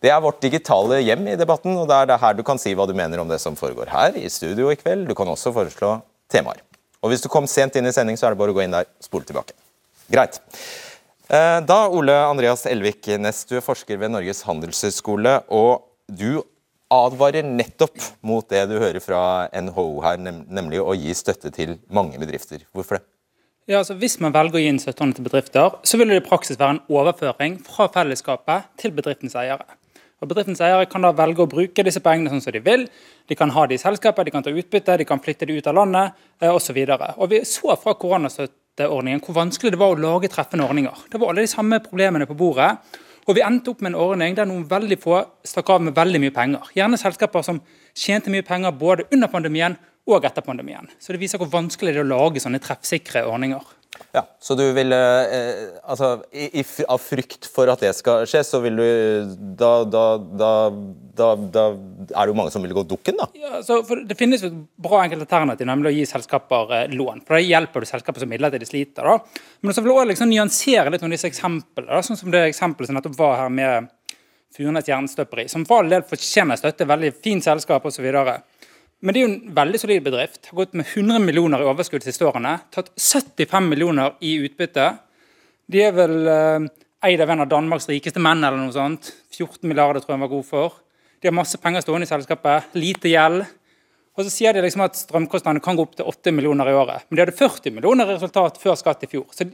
[0.00, 2.72] Det er vårt digitale hjem i debatten, og det er det her du kan si
[2.72, 5.04] hva du mener om det som foregår her i studio i kveld.
[5.10, 5.98] Du kan også foreslå
[6.32, 6.64] temaer.
[7.04, 8.72] Og hvis du kom sent inn i sending, så er det bare å gå inn
[8.72, 9.52] der og spole tilbake.
[10.08, 10.40] Greit.
[11.30, 16.42] Eh, Da, Ole Andreas Elvik Næss, du er forsker ved Norges handelshøyskole, og du
[16.90, 19.20] advarer nettopp mot det du hører fra
[19.54, 22.64] NHO her, nemlig å gi støtte til mange bedrifter.
[22.74, 23.04] Hvorfor det?
[23.70, 26.26] Ja, altså Hvis man velger å gi en støttehånd til bedrifter, så vil det i
[26.26, 29.78] praksis være en overføring fra fellesskapet til bedriftens eiere.
[30.20, 32.88] Og Bedriftens eiere kan da velge å bruke disse pengene sånn som de vil.
[33.30, 35.70] De kan ha det i selskapet, de kan ta utbytte, de kan flytte det ut
[35.70, 36.74] av landet eh, osv.
[37.30, 37.94] Vi så fra
[38.80, 41.06] koronastøtteordningen hvor vanskelig det var å lage treffende ordninger.
[41.10, 42.78] Det var alle de samme problemene på bordet.
[43.28, 46.20] Og vi endte opp med en ordning der noen veldig få stakk av med veldig
[46.20, 46.70] mye penger.
[46.74, 47.60] Gjerne selskaper som
[47.94, 49.76] tjente mye penger både under pandemien
[50.08, 50.88] og etter pandemien.
[50.98, 53.62] Så det viser hvor vanskelig det er å lage sånne treffsikre ordninger.
[54.12, 58.42] Ja, Så du vil eh, Altså, i, i, av frykt for at det skal skje,
[58.46, 58.86] så vil du
[59.60, 60.50] Da, da, da,
[61.20, 63.28] da, da er det jo mange som vil gå dukken, da.
[63.38, 67.22] Ja, så Det finnes jo et bra enkelt alternativ, nemlig å gi selskaper eh, lån.
[67.26, 69.06] For Da hjelper du selskaper som midlertidig sliter.
[69.06, 69.46] da.
[69.60, 71.90] Men så vil jeg liksom nyansere litt noen disse eksemplene.
[71.90, 73.90] da, Sånn som det eksempelet som nettopp var her med
[74.56, 78.08] Furnes jernstøperi, som for all del fortjener støtte, veldig fint selskap osv.
[79.00, 80.50] Men det er jo en veldig solid bedrift.
[80.50, 82.58] Har gått med 100 millioner i overskudd de siste årene.
[82.74, 84.90] Tatt 75 millioner i utbytte.
[85.70, 86.66] De er vel eh,
[87.08, 89.08] eid av en av Danmarks rikeste menn eller noe sånt.
[89.32, 90.76] 14 milliarder tror jeg han var god for.
[91.20, 93.44] De har masse penger stående i selskapet, lite gjeld.
[94.16, 97.06] Og så sier de liksom at strømkostnadene kan gå opp til 8 millioner i året.
[97.08, 99.28] Men de hadde 40 millioner i resultat før skatt i fjor.
[99.32, 99.48] Så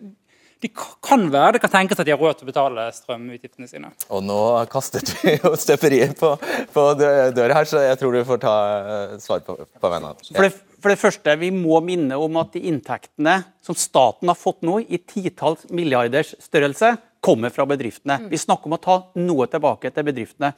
[0.65, 3.91] de kan være, det kan tenkes at de har råd til å betale strømutgiftene sine.
[4.09, 4.39] Og nå
[4.73, 6.33] kastet vi jo støperiet på,
[6.73, 10.25] på døra her, så jeg tror du får ta eh, svar på, på vegne av
[10.31, 14.39] For det, for det første, Vi må minne om at de inntektene som staten har
[14.39, 18.21] fått nå, i titalls milliarders størrelse, kommer fra bedriftene.
[18.31, 20.53] Vi snakker om å ta noe tilbake til bedriftene.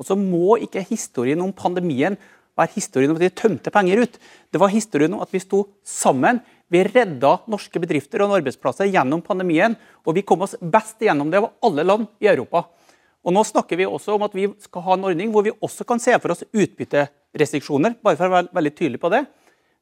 [0.00, 2.16] Og så må ikke historien om pandemien
[2.56, 4.18] være historien om at de tømte penger ut.
[4.50, 6.40] Det var historien om at vi sto sammen.
[6.72, 11.42] Vi redda norske bedrifter og arbeidsplasser gjennom pandemien, og vi kom oss best gjennom det
[11.42, 12.64] av alle land i Europa.
[13.24, 15.86] Og Nå snakker vi også om at vi skal ha en ordning hvor vi også
[15.88, 17.96] kan se for oss utbytterestriksjoner.
[18.02, 19.24] bare for å være veldig tydelig på det.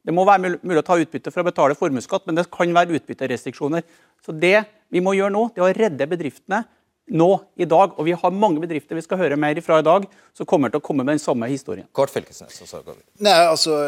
[0.03, 2.99] Det må være mulig å ta utbytte for å betale formuesskatt, men det kan være
[2.99, 3.83] utbytterestriksjoner.
[4.25, 6.65] Så Det vi må gjøre nå, det er å redde bedriftene
[7.11, 7.95] nå i dag.
[7.99, 10.81] Og vi har mange bedrifter vi skal høre mer ifra i dag, som kommer til
[10.81, 11.87] å komme med den samme historien.
[11.97, 13.05] Kort Fylkesnes, og så går vi.
[13.27, 13.79] Nei, altså,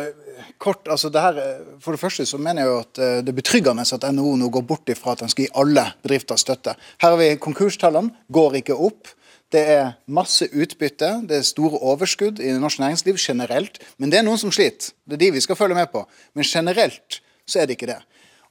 [0.62, 1.42] kort, altså det her,
[1.84, 4.50] For det første så mener jeg jo at eh, det er betryggende at NHO nå
[4.54, 6.74] går bort ifra at de skal gi alle bedrifter støtte.
[7.02, 9.12] Her har vi konkurstallene, går ikke opp.
[9.54, 13.78] Det er masse utbytte, det er store overskudd i norsk næringsliv generelt.
[14.02, 14.90] Men det er noen som sliter.
[15.06, 16.02] Det er de vi skal følge med på.
[16.34, 18.00] Men generelt så er det ikke det.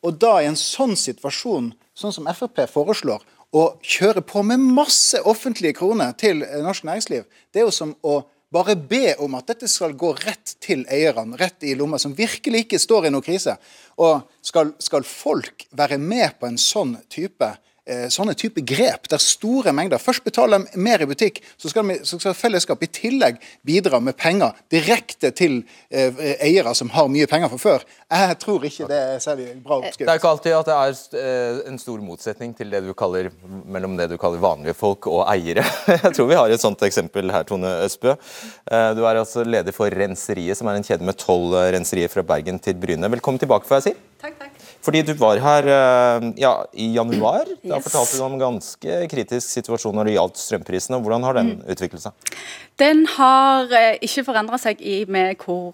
[0.03, 5.19] Og da i en sånn situasjon, sånn som Frp foreslår, å kjøre på med masse
[5.29, 9.47] offentlige kroner til eh, norsk næringsliv, det er jo som å bare be om at
[9.49, 13.25] dette skal gå rett til eierne, rett i lomma, som virkelig ikke står i noen
[13.25, 13.55] krise.
[13.97, 17.49] Og skal, skal folk være med på en sånn type
[17.83, 21.97] sånne type grep, der store mengder Først betaler de mer i butikk, så skal, de,
[22.07, 25.57] så skal fellesskapet i tillegg bidra med penger direkte til
[25.91, 27.85] eh, eiere som har mye penger fra før.
[28.13, 30.05] Jeg tror ikke det er særlig bra oppskrift.
[30.07, 33.31] Det er ikke alltid at det er eh, en stor motsetning til det du kaller,
[33.65, 35.65] mellom det du kaller vanlige folk og eiere.
[36.05, 38.15] Jeg tror vi har et sånt eksempel her, Tone Østbø.
[38.15, 42.11] Eh, Du er altså leder for Renseriet, som er en kjede med tolv eh, renserier
[42.11, 43.11] fra Bergen til Bryne.
[43.17, 43.95] Velkommen tilbake, får jeg si.
[44.23, 44.52] Takk, takk.
[44.83, 47.47] Fordi du var her eh, ja, i januar.
[47.63, 47.85] Da Yes.
[47.85, 50.99] fortalte du om en ganske kritisk situasjon når det gjaldt strømprisene.
[51.03, 52.35] Hvordan har den utviklet seg?
[52.81, 55.71] Den har eh, ikke forandra seg i med hvor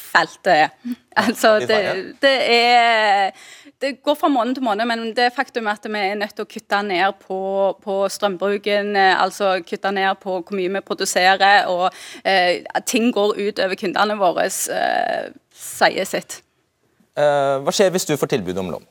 [0.00, 0.94] feltet er.
[1.20, 1.80] Altså, det,
[2.22, 3.32] det er
[3.80, 6.50] det går fra måned til måned, men det faktum at vi er nødt til å
[6.50, 7.38] kutte ned på,
[7.80, 11.88] på strømbruken, eh, altså kutte ned på hvor mye vi produserer, og
[12.24, 14.46] eh, ting går ut over kundene våre,
[14.76, 16.42] eh, sier sitt.
[17.20, 18.88] Eh, hva skjer hvis du får tilbud om lån?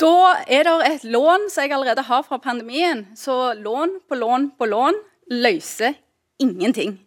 [0.00, 0.14] Da
[0.50, 3.06] er det et lån som jeg allerede har fra pandemien.
[3.16, 4.98] Så lån på lån på lån
[5.30, 5.94] løser
[6.42, 6.98] ingenting.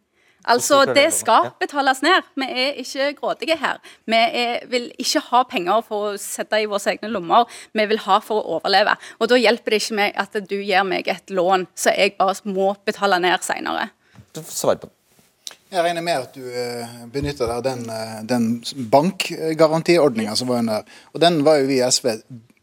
[0.47, 2.23] Altså, Det skal betales ned.
[2.35, 3.77] Vi er ikke grådige her.
[4.05, 7.99] Vi er, vil ikke ha penger for å sette i våre egne lommer, vi vil
[8.05, 8.95] ha for å overleve.
[9.19, 12.39] Og Da hjelper det ikke meg at du gir meg et lån så jeg bare
[12.45, 13.89] må betale ned senere.
[14.37, 14.96] Svar på det.
[15.67, 18.45] Jeg regner med at du uh, benytter deg av den, uh, den
[18.93, 20.99] bankgarantiordninga som var under.
[21.11, 22.13] Og den var jo vi i SV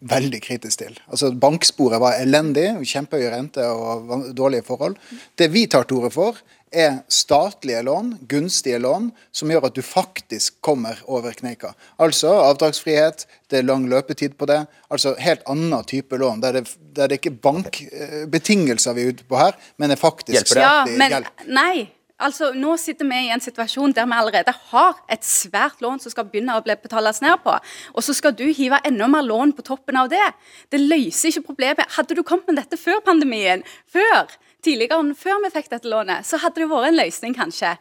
[0.09, 0.97] veldig kritisk til.
[1.09, 4.99] Altså Banksporet var elendig, kjempehøye rente og dårlige forhold.
[5.37, 6.41] Det vi tar til orde for,
[6.75, 11.73] er statlige lån, gunstige lån, som gjør at du faktisk kommer over kneika.
[12.03, 14.65] Altså avdragsfrihet, det er lang løpetid på det.
[14.91, 16.65] Altså helt annen type lån, der det,
[16.97, 21.13] der det ikke er bankbetingelser vi er ute på her, men er faktisk statlig ja,
[21.15, 21.47] hjelp.
[21.47, 21.87] Nei,
[22.23, 26.13] Altså, Nå sitter vi i en situasjon der vi allerede har et svært lån som
[26.13, 27.57] skal begynne å bli betales ned på.
[27.95, 30.29] Og så skal du hive enda mer lån på toppen av det.
[30.71, 31.91] Det løser ikke problemet.
[31.97, 34.31] Hadde du kommet med dette før pandemien, før,
[34.63, 37.75] tidligere, før vi fikk dette lånet, så hadde det vært en løsning, kanskje.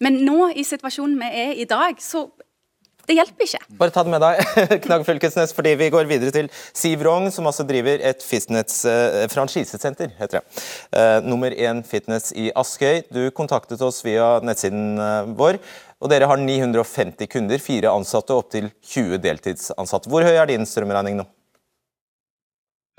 [0.00, 2.28] Men nå, i situasjonen vi er i dag, så
[3.10, 3.60] det hjelper ikke.
[3.80, 4.40] Bare ta det med deg,
[4.86, 10.38] Knag Fylkesnes, fordi vi går videre til Siv Rong, som altså driver et fitness-franchisesenter, heter
[10.38, 10.62] det.
[10.94, 13.02] Uh, nummer én fitness i Askøy.
[13.10, 15.58] Du kontaktet oss via nettsiden uh, vår.
[16.00, 20.08] Og dere har 950 kunder, fire ansatte og opptil 20 deltidsansatte.
[20.08, 21.26] Hvor høy er din strømregning nå?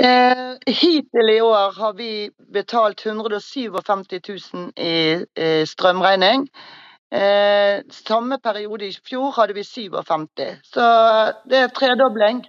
[0.02, 4.93] Eh, hittil i år har vi betalt 157 000 i
[5.36, 6.47] eh, strømregning.
[7.12, 10.62] Eh, samme periode i fjor hadde vi 57.
[10.63, 10.84] Så
[11.52, 12.45] det er tredobling.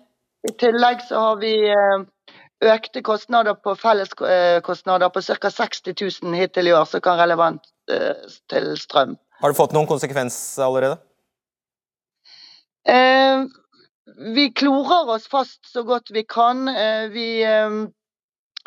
[0.49, 2.05] I tillegg så har vi eh,
[2.73, 5.51] økte kostnader på felleskostnader på ca.
[5.51, 9.17] 60 000 hittil i år, som kan relevant eh, til strøm.
[9.43, 11.01] Har det fått noen konsekvens allerede?
[12.87, 13.43] Eh,
[14.35, 16.69] vi klorer oss fast så godt vi kan.
[16.69, 17.83] Eh, vi eh,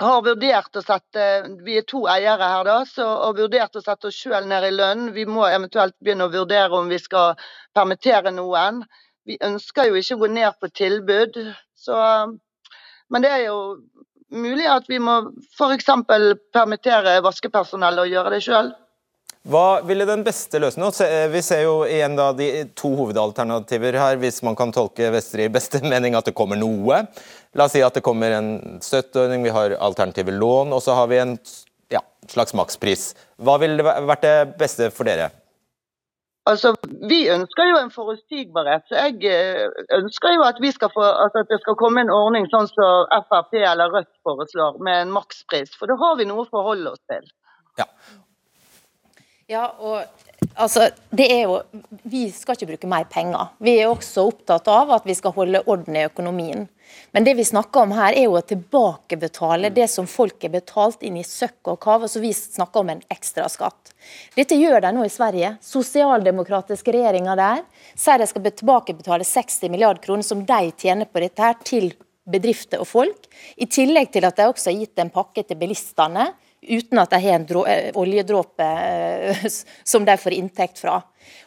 [0.01, 1.25] har vurdert å sette
[1.63, 4.73] Vi er to eiere her, da, så har vurdert å sette oss sjøl ned i
[4.75, 5.11] lønn.
[5.15, 7.35] Vi må eventuelt begynne å vurdere om vi skal
[7.75, 8.83] permittere noen.
[9.25, 11.39] Vi ønsker jo ikke å gå ned på tilbud.
[11.79, 11.95] Så,
[13.09, 13.59] men det er jo
[14.35, 15.21] mulig at vi må
[15.55, 15.87] f.eks.
[16.53, 18.73] permittere vaskepersonell og gjøre det sjøl.
[19.45, 24.17] Hva ville den beste løsningen eh, Vi ser jo igjen da de to hovedalternativer her,
[24.17, 27.03] hvis man kan tolke Vestre i beste mening at det kommer noe.
[27.53, 31.11] La oss si at det kommer en støtteordning, vi har alternative lån, og så har
[31.13, 31.37] vi en
[31.93, 33.11] ja, slags makspris.
[33.37, 35.29] Hva ville vært det beste for dere?
[36.49, 36.73] Altså,
[37.09, 38.83] Vi ønsker jo en forutsigbarhet.
[38.89, 40.59] så Jeg eh, ønsker jo at,
[40.93, 45.05] få, altså at det skal komme en ordning sånn som Frp eller Rødt foreslår, med
[45.05, 45.73] en makspris.
[45.77, 47.25] For da har vi noe å forholde oss til.
[47.77, 47.89] Ja,
[49.51, 50.03] ja, og
[50.55, 51.59] altså, det er jo,
[52.03, 53.51] Vi skal ikke bruke mer penger.
[53.61, 56.67] Vi er også opptatt av at vi skal holde orden i økonomien.
[57.11, 61.03] Men det vi snakker om her, er jo å tilbakebetale det som folk har betalt
[61.05, 62.05] inn i søkk og kav.
[62.11, 63.93] Så vi snakker om en ekstraskatt.
[64.35, 65.55] Dette gjør de nå i Sverige.
[65.65, 71.41] Sosialdemokratiske regjeringer der sier de skal tilbakebetale 60 milliarder kroner som de tjener på dette,
[71.41, 71.93] her til
[72.25, 73.29] bedrifter og folk.
[73.57, 76.31] I tillegg til at de også har gitt en pakke til bilistene
[76.67, 79.45] uten at de har en eh, oljedråpe eh,
[79.83, 81.01] som de får inntekt fra.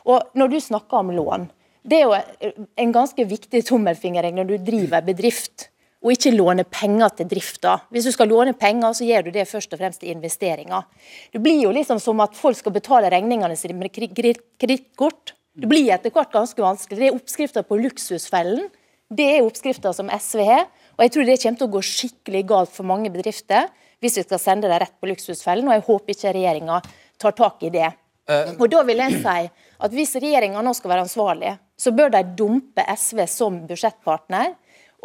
[0.09, 1.49] Og Når du snakker om lån,
[1.89, 7.15] det er jo en ganske viktig tommelfingerregel når du driver bedrift og ikke låne penger
[7.19, 7.75] til drifta.
[7.91, 10.87] Hvis du skal låne penger, så gjør du det først og fremst til investeringer.
[11.35, 15.35] Det blir jo liksom som at folk skal betale regningene sine med kredittkort.
[15.59, 17.01] Det blir etter hvert ganske vanskelig.
[17.01, 18.69] Det er oppskrifter på luksusfellen.
[19.11, 20.69] Det er oppskrifter som SV har.
[20.99, 23.67] Og jeg tror det kommer til å gå skikkelig galt for mange bedrifter
[24.03, 25.69] hvis vi skal sende det rett på luksusfellen.
[25.69, 26.83] Og jeg håper ikke regjeringa
[27.19, 27.91] tar tak i det.
[28.29, 29.39] Uh, og da vil jeg si
[29.79, 34.57] at Hvis regjeringa nå skal være ansvarlig, så bør de dumpe SV som budsjettpartner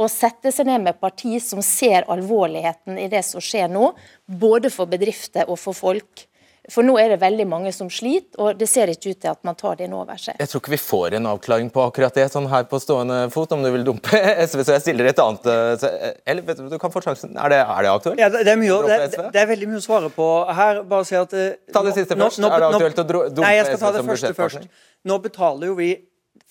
[0.01, 3.91] og sette seg ned med partier som ser alvorligheten i det som skjer nå,
[4.25, 6.25] både for bedrifter og for folk.
[6.71, 9.39] For nå er det veldig mange som sliter, og det ser ikke ut til at
[9.43, 10.38] man tar det inn over seg.
[10.39, 13.52] Jeg tror ikke vi får en avklaring på akkurat det sånn her på stående fot,
[13.52, 14.62] om du vil dumpe SV.
[14.63, 17.36] Så jeg stiller et annet eh, Eller vet du, du kan få sjansen.
[17.36, 18.23] Er det, er det aktuelt?
[18.23, 20.30] Ja, det, er mye, det, det, er veldig mye å svare på
[20.62, 20.80] her.
[20.88, 22.39] Bare si at eh, Ta det siste nå, først.
[22.45, 24.71] Nå, er det aktuelt å dumpe Nei, jeg skal ta det første først.
[25.04, 25.91] Nå betaler jo vi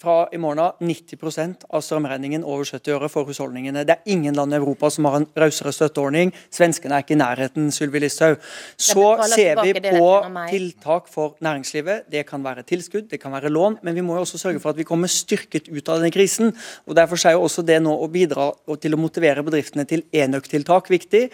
[0.02, 3.84] fra i morgen av 90 av strømregningen over 70 øre for husholdningene.
[3.86, 6.32] Det er ingen land i Europa som har en rausere støtteordning.
[6.52, 8.42] Svenskene er ikke i nærheten, Sylvi Listhaug.
[8.76, 10.10] Så ser vi på
[10.50, 12.08] tiltak for næringslivet.
[12.12, 14.74] Det kan være tilskudd, det kan være lån, men vi må jo også sørge for
[14.74, 16.54] at vi kommer styrket ut av denne krisen.
[16.86, 18.50] og Derfor er jo også det nå å bidra
[18.82, 21.28] til å motivere bedriftene til enøktiltak viktig.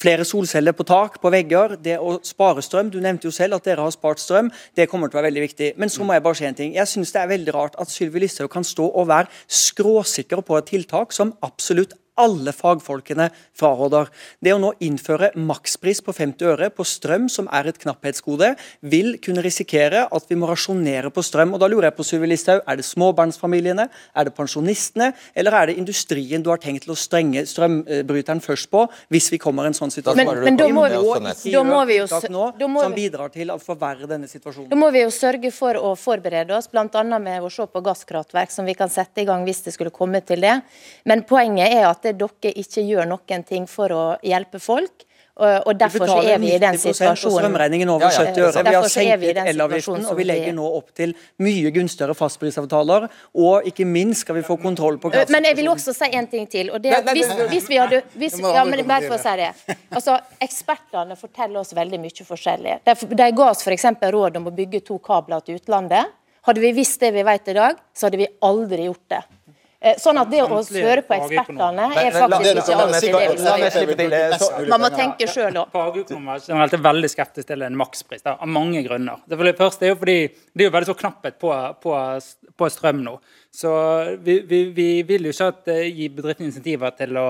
[0.00, 2.88] Flere solceller på tak, på vegger, det å spare strøm.
[2.88, 4.48] Du nevnte jo selv at dere har spart strøm.
[4.76, 5.72] Det kommer til å være veldig viktig.
[5.76, 6.72] Men så må jeg bare si en ting.
[6.76, 10.56] Jeg syns det er veldig rart at Sylvi Listhaug kan stå og være skråsikker på
[10.56, 14.10] et tiltak som absolutt alle fagfolkene fraråder.
[14.42, 18.52] Det å nå innføre makspris på 50 øre på strøm, som er et knapphetsgode,
[18.92, 21.54] vil kunne risikere at vi må rasjonere på strøm.
[21.54, 25.70] Og Da lurer jeg på, Sylvi Listhaug, er det småbarnsfamiliene, er det pensjonistene, eller er
[25.70, 29.72] det industrien du har tenkt til å strenge strømbryteren først på, hvis vi kommer i
[29.72, 30.16] en sånn situasjon?
[30.16, 33.58] Men- men da må vi- ikke da må vi jo nå som bidrar til å
[33.60, 34.68] forverre denne situasjonen.
[34.68, 37.18] Da må vi jo sørge for å forberede oss, bl.a.
[37.18, 40.24] med å se på gasskraftverk som vi kan sette i gang hvis det skulle komme
[40.24, 40.62] til det.
[41.04, 45.06] Men poenget er at dere ikke gjør noen ting for å hjelpe folk.
[45.40, 47.38] Og, derfor så er vi i den betaler 90% situasjonen.
[47.38, 48.32] Strømregningen over Ja, ja.
[48.34, 48.64] 70 øre.
[48.66, 53.06] Vi har senket elavgiften, og vi legger nå opp til mye gunstigere fastprisavtaler.
[53.40, 55.32] Og ikke minst skal vi få kontroll på gass.
[55.32, 56.70] Men jeg vil også si en ting til.
[56.74, 59.50] og det hvis, hvis vi hadde hvis, ja, men Bare for å si det.
[59.94, 62.80] Altså, Ekspertene forteller oss veldig mye forskjellig.
[62.84, 63.86] De ga oss f.eks.
[64.12, 66.16] råd om å bygge to kabler til utlandet.
[66.48, 69.20] Hadde vi visst det vi vet i dag, så hadde vi aldri gjort det.
[69.80, 73.14] Eh, Sånn at det å høre på ekspertene er faktisk ikke alltid
[73.96, 74.66] det vi skal.
[74.68, 75.70] Man må tenke sjøl òg.
[75.72, 79.22] Fagøkonomer generelt er veldig skeptisk til en makspris, av mange grunner.
[79.24, 81.96] Det, det første er jo fordi det er jo veldig så knapphet på, på,
[82.60, 83.16] på strøm nå.
[83.56, 83.72] Så
[84.20, 87.28] vi, vi, vi vil jo ikke at, eh, gi bedriftene insentiver til å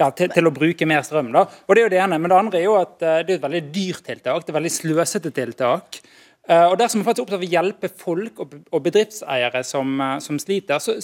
[0.00, 1.28] ja, til, til å bruke mer strøm.
[1.36, 1.44] da.
[1.68, 2.16] Og Det er jo det ene.
[2.18, 4.46] Men det andre er jo at eh, det er et veldig dyrt tiltak.
[4.46, 6.00] Det er veldig sløsete tiltak.
[6.50, 10.16] Eh, og Dersom man faktisk er opptatt av å hjelpe folk og, bedriftseiere som, eh,
[10.24, 10.96] som sliter, så,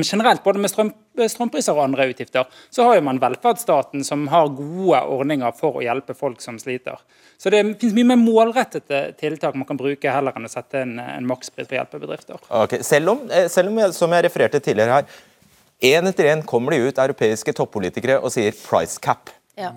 [0.00, 4.48] generelt både med strøm, strømpriser og andre utgifter, så har jo man velferdsstaten som har
[4.56, 6.96] gode ordninger for å hjelpe folk som sliter.
[7.36, 10.98] Så det finnes mye mer målrettede tiltak man kan bruke heller enn å sette en,
[10.98, 12.40] en makspris for å hjelpe bedrifter.
[12.48, 15.04] Ok, Selv om, eh, selv om jeg, som jeg refererte tidligere her,
[15.84, 19.28] én etter én kommer de ut, europeiske toppolitikere, og sier 'price cap'.
[19.58, 19.74] Ja.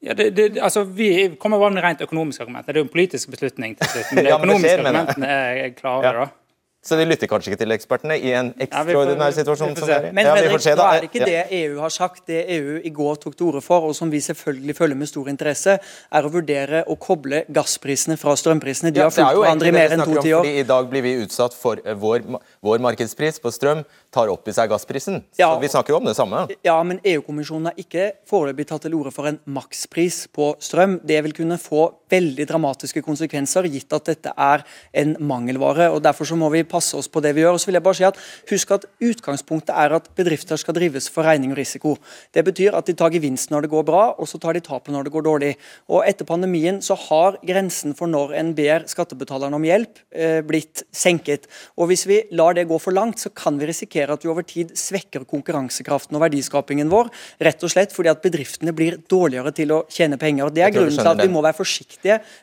[0.00, 2.72] Ja, det, det, altså, vi kommer bare med rent økonomiske argumenter.
[2.72, 4.12] Det er jo en politisk beslutning til slutt.
[4.16, 6.12] Men de økonomiske argumentene er klare.
[6.16, 6.28] da.
[6.80, 9.74] Så de lytter kanskje ikke til ekspertene i en ekstraordinær situasjon?
[9.76, 10.06] vi som er?
[10.16, 10.86] Men vi nå da.
[10.94, 12.22] er det ikke det EU har sagt.
[12.30, 15.28] Det EU i går tok til orde for, og som vi selvfølgelig følger med stor
[15.28, 18.94] interesse, er å vurdere å koble gassprisene fra strømprisene.
[18.96, 20.48] De har fulgt hverandre i mer enn to tiår.
[20.48, 22.24] I dag blir vi utsatt for eh, vår,
[22.64, 25.20] vår markedspris på strøm tar opp i seg gassprisen.
[25.36, 25.52] Ja.
[25.52, 26.46] Så vi snakker jo om det samme.
[26.64, 30.96] Ja, men EU-kommisjonen har ikke foreløpig tatt til orde for en makspris på strøm.
[31.04, 34.64] Det vil kunne få veldig dramatiske konsekvenser, gitt at dette er
[35.02, 35.90] en mangelvare.
[35.90, 37.56] og Derfor så må vi passe oss på det vi gjør.
[37.56, 38.20] Og så vil jeg bare si at
[38.50, 41.96] Husk at utgangspunktet er at bedrifter skal drives for regning og risiko.
[42.34, 44.92] Det betyr at de tar gevinst når det går bra, og så tar de tapet
[44.94, 45.52] når det går dårlig.
[45.90, 50.84] Og Etter pandemien så har grensen for når en ber skattebetalerne om hjelp, eh, blitt
[50.92, 51.46] senket.
[51.76, 54.42] Og Hvis vi lar det gå for langt, så kan vi risikere at vi over
[54.46, 59.74] tid svekker konkurransekraften og verdiskapingen vår, rett og slett fordi at bedriftene blir dårligere til
[59.74, 60.50] å tjene penger.
[60.54, 61.99] Det er grunnen til at vi må være forsiktige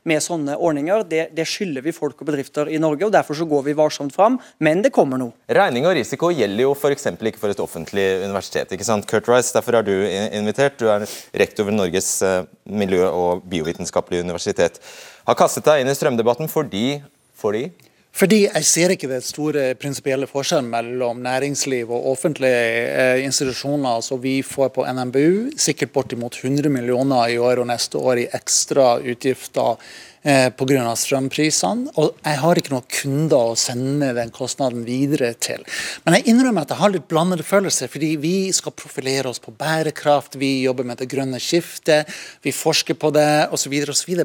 [0.08, 1.04] med sånne ordninger.
[1.08, 4.16] Det, det skylder vi folk og bedrifter i Norge, og derfor så går vi varsomt
[4.16, 4.40] fram.
[4.64, 5.36] Men det kommer noe.
[5.50, 7.10] Regning og risiko gjelder jo f.eks.
[7.16, 8.72] ikke for et offentlig universitet.
[8.72, 9.08] ikke sant?
[9.10, 9.94] Kurt Rice, derfor er du
[10.38, 10.80] invitert.
[10.80, 14.82] Du er rektor ved Norges eh, miljø- og biovitenskapelige universitet.
[15.28, 17.02] Har kastet deg inn i strømdebatten fordi,
[17.38, 17.68] fordi
[18.16, 24.00] Fordi jeg ser ikke den store prinsipielle forskjellen mellom næringsliv og offentlige eh, institusjoner.
[24.00, 28.30] Altså vi får på NMBU sikkert bortimot 100 millioner i år og neste år i
[28.34, 29.78] ekstra utgifter
[30.24, 30.96] eh, pga.
[30.96, 31.94] strømprisene.
[31.98, 35.64] Og jeg har ikke noen kunder å sende den kostnaden videre til.
[36.06, 39.54] Men jeg innrømmer at jeg har litt blandede følelser, fordi vi skal profilere oss på
[39.58, 42.10] bærekraft, vi jobber med det grønne skiftet,
[42.44, 43.76] vi forsker på det osv.,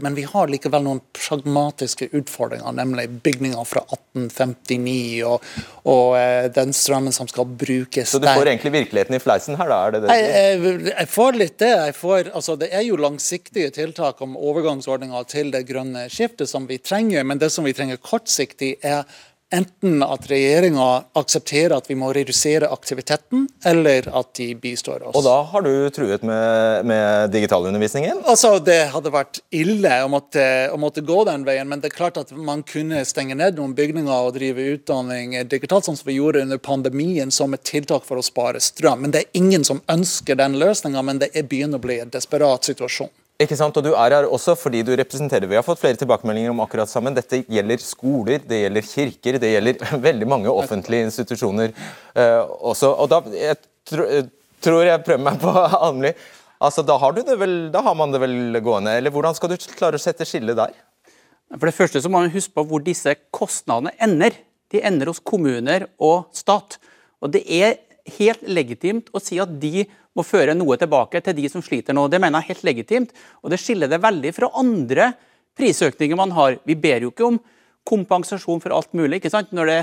[0.02, 5.44] men vi har likevel noen pragmatiske utfordringer, nemlig bygninger fra 1859 og,
[5.90, 9.70] og eh, den strømmen som skal brukes Så du får egentlig virkeligheten i fleisen her,
[9.70, 9.80] da?
[9.86, 10.16] er det det?
[10.16, 11.70] jeg, jeg, jeg får litt det.
[11.72, 15.81] Jeg får, altså, det er jo langsiktige tiltak om overgangsordninger til det grønne
[16.12, 19.04] skiftet som vi trenger, men det som vi trenger kortsiktig, er
[19.52, 20.86] enten at regjeringa
[21.18, 25.16] aksepterer at vi må redusere aktiviteten, eller at de bistår oss.
[25.18, 28.22] Og da har du truet med, med digitalundervisningen?
[28.24, 31.98] Altså, Det hadde vært ille å måtte, å måtte gå den veien, men det er
[31.98, 36.16] klart at man kunne stenge ned noen bygninger og drive utdanning digitalt, sånn som vi
[36.16, 39.04] gjorde under pandemien, som et tiltak for å spare strøm.
[39.04, 42.12] Men det er ingen som ønsker den løsninga, men det er begynner å bli en
[42.12, 43.12] desperat situasjon.
[43.42, 46.52] Ikke sant, og Du er her også fordi du representerer Vi har fått flere tilbakemeldinger
[46.52, 47.16] om akkurat sammen.
[47.16, 52.92] Dette gjelder skoler, det gjelder kirker, det gjelder veldig mange offentlige institusjoner uh, også.
[52.92, 54.06] og da, Jeg tro,
[54.62, 55.52] tror jeg prøver meg på
[55.88, 56.12] Almli.
[56.62, 58.94] Altså, da har, vel, da har, man det vel gående.
[58.94, 60.76] eller Hvordan skal du klare å sette skillet der?
[61.56, 64.36] For det første så må man huske på hvor disse kostnadene ender.
[64.72, 66.78] De ender hos kommuner og stat.
[67.20, 67.80] Og Det er
[68.18, 69.84] helt legitimt å si at de
[70.16, 72.08] må føre noe tilbake til de som sliter nå.
[72.10, 75.12] Det mener jeg er helt legitimt, og det skiller det veldig fra andre
[75.58, 76.58] prisøkninger man har.
[76.68, 77.40] Vi ber jo ikke om
[77.88, 79.20] kompensasjon for alt mulig.
[79.20, 79.52] ikke sant?
[79.54, 79.80] Når det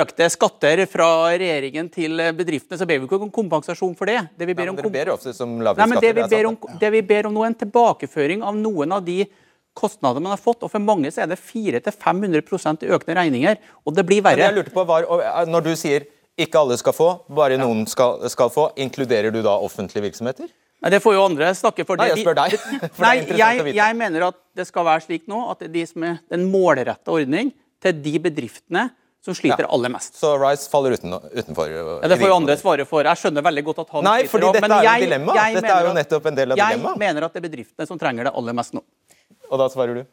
[0.00, 4.20] økte skatter fra regjeringen til bedriftene, så ber vi ikke om kompensasjon for det.
[4.38, 5.14] Det vi ber om, Nei, ber
[5.80, 8.98] Nei, det, vi ber om, det vi ber om nå er en tilbakeføring av noen
[8.98, 9.24] av de
[9.76, 10.64] kostnader man har fått.
[10.66, 13.60] og For mange så er det 400-500 i økende regninger.
[13.86, 14.42] Og det blir verre.
[14.42, 15.06] Men jeg lurte på, var,
[15.48, 16.06] Når du sier
[16.40, 18.70] ikke alle skal få, bare noen skal, skal få.
[18.80, 20.48] Inkluderer du da offentlige virksomheter?
[20.80, 22.00] Nei, Det får jo andre snakke for.
[22.00, 22.56] Nei, jeg spør deg.
[23.04, 26.06] Nei, jeg, jeg, mener at det skal være slik nå at det er de som
[26.08, 28.88] er den målretta ordning til de bedriftene
[29.24, 29.68] som sliter ja.
[29.76, 30.16] aller mest.
[30.16, 31.68] Så Rice faller uten, utenfor?
[31.68, 33.04] Ja, Det får jo andre svare for.
[33.04, 34.64] Jeg skjønner veldig godt at han Nei, fordi sliter.
[34.64, 35.34] Dette er jo dilemma.
[35.58, 36.96] Dette er jo nettopp en del av dilemmaet.
[36.96, 38.84] Jeg mener at det er bedriftene som trenger det aller mest nå.
[39.50, 40.08] Og da svarer du?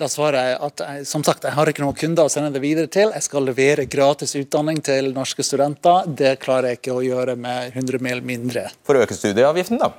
[0.00, 2.62] Da svarer jeg at jeg, som sagt, jeg har ikke noen kunder å sende det
[2.62, 3.10] videre til.
[3.12, 6.06] Jeg skal levere gratis utdanning til norske studenter.
[6.08, 8.62] Det klarer jeg ikke å gjøre med 100 mil mindre.
[8.86, 9.90] For å øke studieavgiften, da?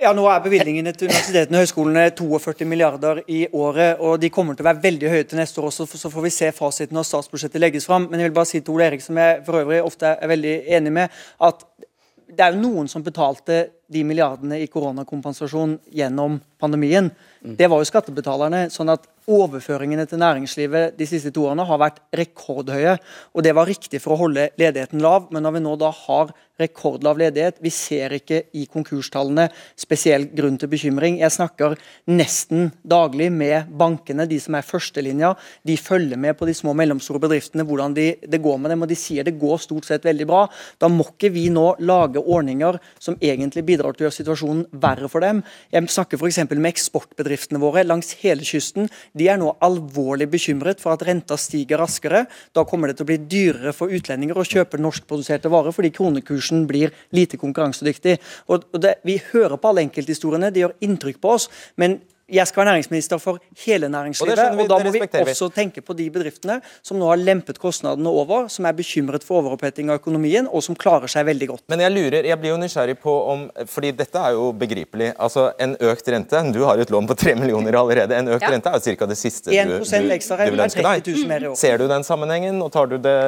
[0.00, 4.00] Ja, Nå er bevilgningene til universitetene og høyskolene 42 milliarder i året.
[4.00, 6.32] og De kommer til å være veldig høye til neste år også, så får vi
[6.34, 8.08] se fasiten når statsbudsjettet legges fram.
[8.08, 10.56] Men jeg vil bare si til Ole Erik, som jeg for øvrig ofte er veldig
[10.80, 11.62] enig med, at
[12.32, 17.10] det er jo noen som betalte de milliardene i koronakompensasjon gjennom pandemien.
[17.42, 18.68] Det var jo skattebetalerne.
[18.70, 22.96] sånn at Overføringene til næringslivet de siste to årene har vært rekordhøye.
[23.34, 26.32] og Det var riktig for å holde ledigheten lav, men når vi nå da har
[26.58, 31.20] rekordlav ledighet, vi ser ikke i konkurstallene spesiell grunn til bekymring.
[31.20, 31.76] Jeg snakker
[32.06, 35.36] nesten daglig med bankene, de som er førstelinja.
[35.62, 38.82] De følger med på de små og mellomstore bedriftene, hvordan de, det går med dem,
[38.82, 40.48] og de sier det går stort sett veldig bra.
[40.78, 45.10] Da må ikke vi nå lage ordninger som egentlig bidrar til å gjøre situasjonen verre
[45.10, 45.40] for dem.
[45.74, 46.38] Jeg snakker f.eks.
[46.52, 48.86] med eksportbedriftene våre langs hele kysten.
[49.18, 52.24] De er nå alvorlig bekymret for at renta stiger raskere.
[52.54, 56.68] Da kommer det til å bli dyrere for utlendinger å kjøpe norskproduserte varer, fordi kronekursen
[56.70, 58.18] blir lite konkurransedyktig.
[58.54, 61.50] Og det, vi hører på alle enkelthistoriene, de gjør inntrykk på oss.
[61.76, 61.98] men
[62.30, 64.38] jeg skal være næringsminister for hele næringslivet.
[64.38, 65.00] Og, vi, og Da må vi
[65.30, 69.42] også tenke på de bedriftene som nå har lempet kostnadene over, som er bekymret for
[69.42, 71.64] overoppheting av økonomien, og som klarer seg veldig godt.
[71.72, 75.12] Men jeg lurer, jeg blir jo nysgjerrig på om fordi dette er jo begripelig.
[75.18, 78.16] altså En økt rente Du har jo et lån på 3 millioner allerede.
[78.16, 78.52] En økt ja.
[78.54, 79.06] rente er jo ca.
[79.06, 81.48] det siste du, du, du, vil ønske deg.
[81.58, 83.18] Ser du den sammenhengen, og tar du det,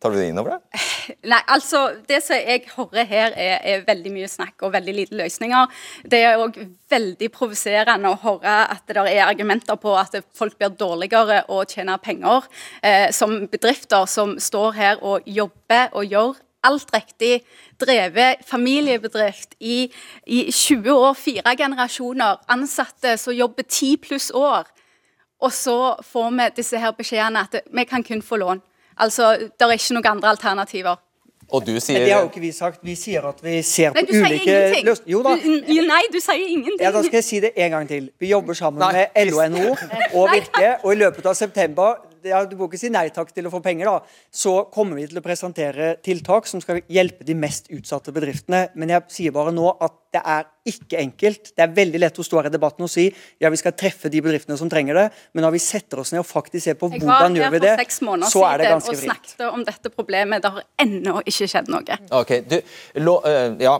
[0.00, 0.88] tar du det innover deg?
[1.32, 5.18] Nei, altså Det som jeg hører her, er, er veldig mye snakk og veldig lite
[5.18, 5.84] løsninger.
[6.10, 6.58] Det er òg
[6.90, 12.00] veldig provoserende å høre at det er argumenter på at folk blir dårligere og tjener
[12.02, 12.48] penger,
[12.82, 16.34] eh, som bedrifter som står her og jobber og gjør
[16.64, 17.42] alt riktig,
[17.80, 19.90] drevet familiebedrift i,
[20.26, 24.70] i 20 år, fire generasjoner, ansatte som jobber 10 pluss år.
[25.44, 28.62] Og så får vi disse her beskjedene at vi kan kun få lån.
[28.96, 30.96] Altså, Det er ikke noen andre alternativer.
[31.50, 32.80] Og du sier Men det har jo ikke vi sagt.
[32.84, 35.04] Vi sier at vi ser på ulike løsninger.
[35.10, 35.34] Jo da.
[35.42, 36.80] Du, nei, du sier ingenting.
[36.80, 38.10] Ja, Da skal jeg si det en gang til.
[38.20, 39.04] Vi jobber sammen nei.
[39.04, 39.70] med LO, NHO
[40.20, 40.74] og Virke.
[40.82, 43.60] Og i løpet av september ja, Du må ikke si nei takk til å få
[43.64, 44.22] penger, da.
[44.32, 48.68] Så kommer vi til å presentere tiltak som skal hjelpe de mest utsatte bedriftene.
[48.80, 51.50] Men jeg sier bare nå at det er ikke enkelt.
[51.52, 53.04] Det er veldig lett å stå her i debatten og si
[53.42, 55.04] ja, vi skal treffe de bedriftene som trenger det,
[55.34, 57.72] men når vi setter oss ned og faktisk ser på hvordan gjør vi det,
[58.30, 58.94] så er det ganske vrient.
[58.94, 60.44] Jeg var her for seks måneder siden og snakket om dette problemet.
[60.44, 61.98] Det har ennå ikke skjedd noe.
[62.20, 62.56] Ok, du,
[63.02, 63.74] lå, eh, ja,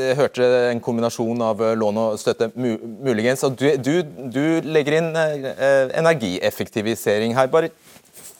[0.00, 3.44] jeg hørte en kombinasjon av eh, lån og støtte, muligens.
[3.46, 3.94] og Du, du,
[4.32, 7.52] du legger inn eh, energieffektivisering her.
[7.52, 7.70] bare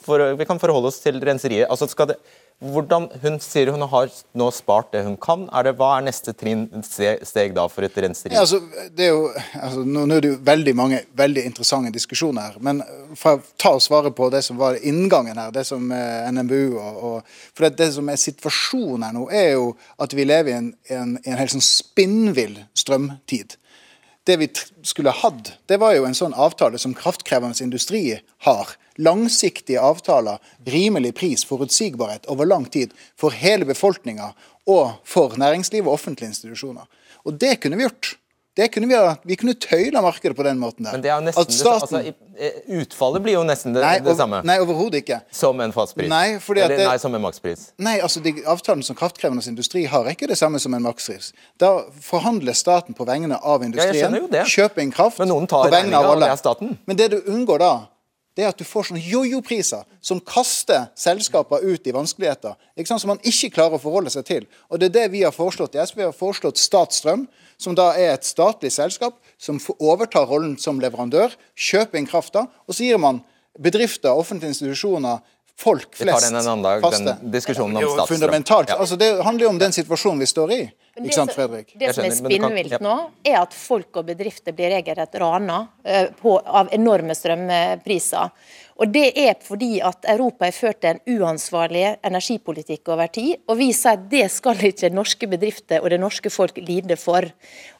[0.07, 1.69] for, Vi kan forholde oss til renseriet.
[1.69, 2.19] altså skal det
[2.57, 5.43] hvordan, hun sier hun har nå spart det hun kan.
[5.53, 8.33] Er det, hva er neste trinn, steg da for et renseri?
[8.33, 8.57] Ja, altså,
[8.97, 12.57] det er jo, altså, nå, er det jo veldig mange veldig interessante diskusjoner her.
[12.65, 12.81] Men
[13.13, 16.79] for å ta og svare på det som var inngangen her, det som eh, NMBU
[16.81, 19.69] og, og, For det, det, som er situasjonen her nå, er jo
[20.01, 23.59] at vi lever i en, en, en helt sånn spinnvill strømtid
[24.27, 24.47] det vi
[24.83, 31.13] skulle hatt, det var jo en sånn avtale som kraftkrevende industri har langsiktige avtaler, rimelig
[31.15, 34.33] pris, forutsigbarhet over lang tid for hele befolkninga
[34.67, 36.87] og for næringsliv og offentlige institusjoner.
[37.23, 38.17] Og det kunne vi gjort.
[38.57, 40.95] Det kunne vi, ha, vi kunne tøyla markedet på den måten der.
[40.95, 44.15] Men det er jo nesten det staten- Altså, utfallet blir jo nesten det, Nei, det
[44.17, 44.39] samme.
[44.45, 45.19] Nei, overhodet ikke.
[45.31, 46.09] Som en fastpris.
[46.09, 47.67] Nei, Eller det- nei, som en makspris.
[47.77, 51.33] Nei, altså de avtalene som kraftkrevende industri har, er ikke det samme som en makspris.
[51.59, 54.45] Da forhandler staten på vegne av industrien, skjønner jo det.
[54.45, 56.77] kjøper inn kraft på vegne av alle.
[56.87, 57.87] Men det du unngår da,
[58.37, 62.53] det er at du får sånne jojo-priser som kaster selskaper ut i vanskeligheter.
[62.77, 63.01] Ikke sant?
[63.01, 64.45] Som man ikke klarer å forholde seg til.
[64.69, 66.03] Og det er det vi har foreslått i SV.
[66.03, 67.25] Vi har foreslått Statstrøm,
[67.57, 72.77] som da er et statlig selskap som overtar rollen som leverandør, kjøper inn krafta, og
[72.77, 73.23] så gir man
[73.57, 75.23] bedrifter, offentlige institusjoner,
[75.57, 76.05] folk flest.
[76.05, 77.03] Vi tar den en annen dag, faste.
[77.21, 78.19] den diskusjonen om Jo, statsstrøm.
[78.19, 78.69] Fundamentalt.
[78.69, 78.77] Ja.
[78.83, 80.61] Altså, det handler jo om den situasjonen vi står i.
[80.97, 81.73] Ikke det sant, Fredrik?
[81.77, 82.95] Det som er kan- spinnvilt nå,
[83.25, 88.31] er at folk og bedrifter blir regelrett rana eh, av enorme strømpriser.
[88.77, 93.39] Og Det er fordi at Europa har ført en uansvarlig energipolitikk over tid.
[93.49, 97.25] Og vi sier at det skal ikke norske bedrifter og det norske folk lide for.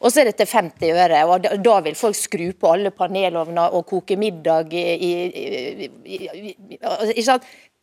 [0.02, 3.74] Og så er det til 50 øre, og da, vil folk skru på alle panelovner
[3.78, 6.56] og koke middag i, i, i,
[7.14, 7.28] i?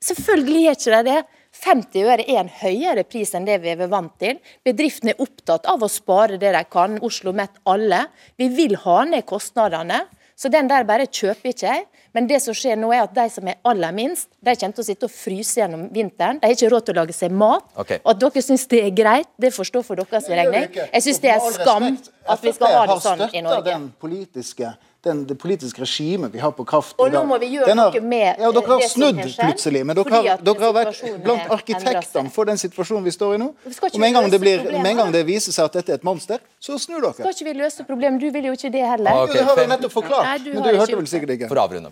[0.04, 1.24] Selvfølgelig er ikke det det.
[1.56, 4.42] 50 øre er en høyere pris enn det vi er vant til.
[4.66, 7.00] Bedriftene er opptatt av å spare det de kan.
[7.06, 8.06] Oslo Met alle.
[8.36, 10.04] Vi vil ha ned kostnadene.
[10.36, 11.86] Så den der bare kjøper ikke jeg.
[12.16, 14.84] Men det som skjer nå er at de som er aller minst, de kommer til
[14.84, 16.42] å sitte og fryse gjennom vinteren.
[16.42, 17.70] De har ikke råd til å lage seg mat.
[17.84, 18.02] Okay.
[18.04, 20.68] Og at dere syns det er greit, det får stå for deres regning.
[20.76, 23.64] Jeg syns det er skam at vi skal ha det sånn i Norge.
[23.70, 24.76] den politiske
[25.06, 28.02] den, det politiske regimet vi har på kraft Og nå må vi gjøre har- noe
[28.02, 32.32] med ja, Dere har det snudd plutselig, men dere har, dere har vært blant arkitektene
[32.36, 33.48] for den situasjonen vi står i nå.
[33.54, 36.02] Og med en, gang det blir, med en gang det viser seg at dette er
[36.02, 37.14] et monster, så snur dere.
[37.22, 38.20] Skal ikke vi løse problemet?
[38.22, 39.12] Du vil jo ikke det heller.
[39.24, 41.50] Jo, det har vi nettopp forklart, Nei, du men du hørte vel sikkert ikke.
[41.52, 41.92] For å avrunde.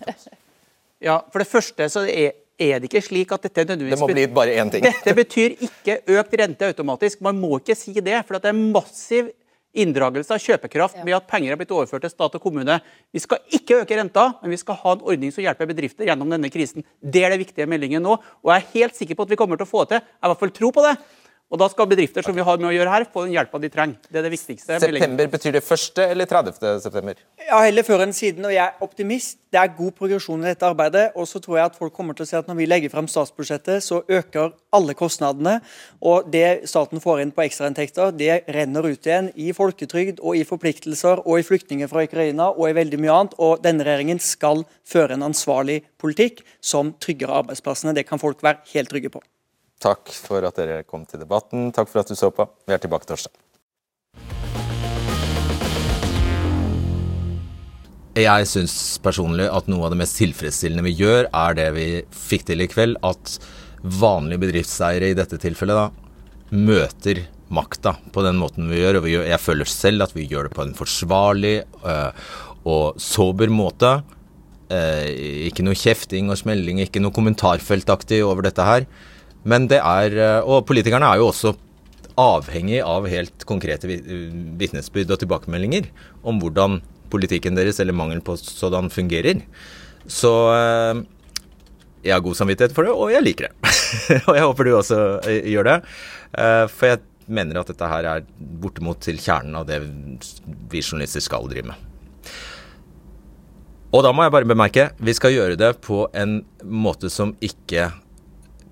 [1.04, 4.08] Ja, For det første så er, er det ikke slik at dette nødvendigvis Det må
[4.08, 4.84] bli bare én ting.
[4.86, 7.20] Dette betyr ikke økt rente automatisk.
[7.26, 8.20] Man må ikke si det.
[8.28, 9.28] For at det er massiv
[9.74, 12.78] inndragelse av kjøpekraft ved at penger er blitt overført til stat og kommune.
[13.14, 16.30] Vi skal ikke øke renta, men vi skal ha en ordning som hjelper bedrifter gjennom
[16.30, 16.86] denne krisen.
[17.00, 18.16] Det er det viktige meldingen nå.
[18.44, 20.08] Og jeg er helt sikker på at vi kommer til å få det til.
[20.08, 20.96] Jeg i hvert fall tro på det.
[21.52, 23.68] Og da skal bedrifter som vi har med å gjøre her, få den hjelpa de
[23.70, 23.98] trenger.
[24.08, 24.78] Det er det viktigste.
[24.80, 26.00] September, betyr det 1.
[26.06, 26.56] eller 30.
[26.82, 27.18] september?
[27.44, 29.36] Ja, heller før enn siden, og jeg er optimist.
[29.52, 31.04] Det er god progresjon i dette arbeidet.
[31.20, 33.06] Og så tror jeg at folk kommer til å se at når vi legger frem
[33.10, 35.58] statsbudsjettet, så øker alle kostnadene.
[36.02, 40.46] Og det staten får inn på ekstrainntekter, det renner ut igjen i folketrygd og i
[40.48, 43.38] forpliktelser og i flyktninger fra Ukraina og i veldig mye annet.
[43.38, 47.94] Og denne regjeringen skal føre en ansvarlig politikk som trygger arbeidsplassene.
[47.94, 49.22] Det kan folk være helt trygge på.
[49.84, 51.68] Takk for at dere kom til debatten.
[51.76, 52.46] Takk for at du så på.
[52.64, 53.34] Vi er tilbake torsdag.
[58.14, 62.46] Jeg syns personlig at noe av det mest tilfredsstillende vi gjør, er det vi fikk
[62.48, 62.96] til i kveld.
[63.04, 63.36] At
[63.84, 65.88] vanlige bedriftseiere i dette tilfellet da,
[66.54, 67.24] møter
[67.54, 69.02] makta på den måten vi gjør.
[69.02, 72.28] Og vi gjør, jeg føler selv at vi gjør det på en forsvarlig øh,
[72.70, 73.98] og sober måte.
[74.72, 78.88] Eh, ikke noe kjefting og smelling, ikke noe kommentarfeltaktig over dette her.
[79.44, 81.54] Men det er eh, Og politikerne er jo også
[82.20, 84.02] avhengig av helt konkrete vi-
[84.60, 85.88] vitnesbyrd og tilbakemeldinger
[86.22, 86.76] om hvordan
[87.10, 89.40] politikken deres, eller mangel på sådan, fungerer.
[90.06, 91.00] Så eh,
[92.06, 93.72] jeg har god samvittighet for det, og jeg liker det.
[94.28, 95.76] og jeg håper du også eh, gjør det.
[96.74, 98.24] For jeg mener at dette her er
[98.62, 99.80] bortimot til kjernen av det
[100.70, 101.90] vi journalister skal drive med.
[103.94, 107.92] Og da må jeg bare bemerke, vi skal gjøre det på en måte som ikke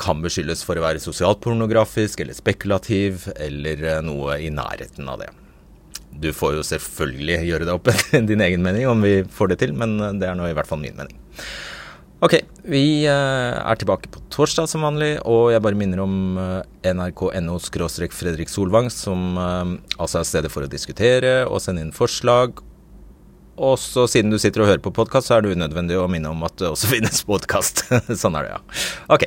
[0.03, 5.22] kan beskyldes for å være sosialt pornografisk eller spekulativ eller eh, noe i nærheten av
[5.22, 5.30] det.
[6.22, 7.92] Du får jo selvfølgelig gjøre deg opp
[8.30, 10.70] din egen mening om vi får det til, men eh, det er nå i hvert
[10.70, 11.18] fall min mening.
[12.22, 12.36] Ok,
[12.70, 16.18] vi eh, er tilbake på torsdag som vanlig, og jeg bare minner om
[16.86, 17.57] nrk.no
[18.14, 22.62] Fredrik Solvang, som altså er stedet for å diskutere og sende inn forslag.
[23.62, 26.30] Og så siden du sitter og hører på podkast, så er det unødvendig å minne
[26.30, 27.88] om at det også finnes podkast.
[28.14, 28.82] sånn er det, ja.
[29.18, 29.26] Ok.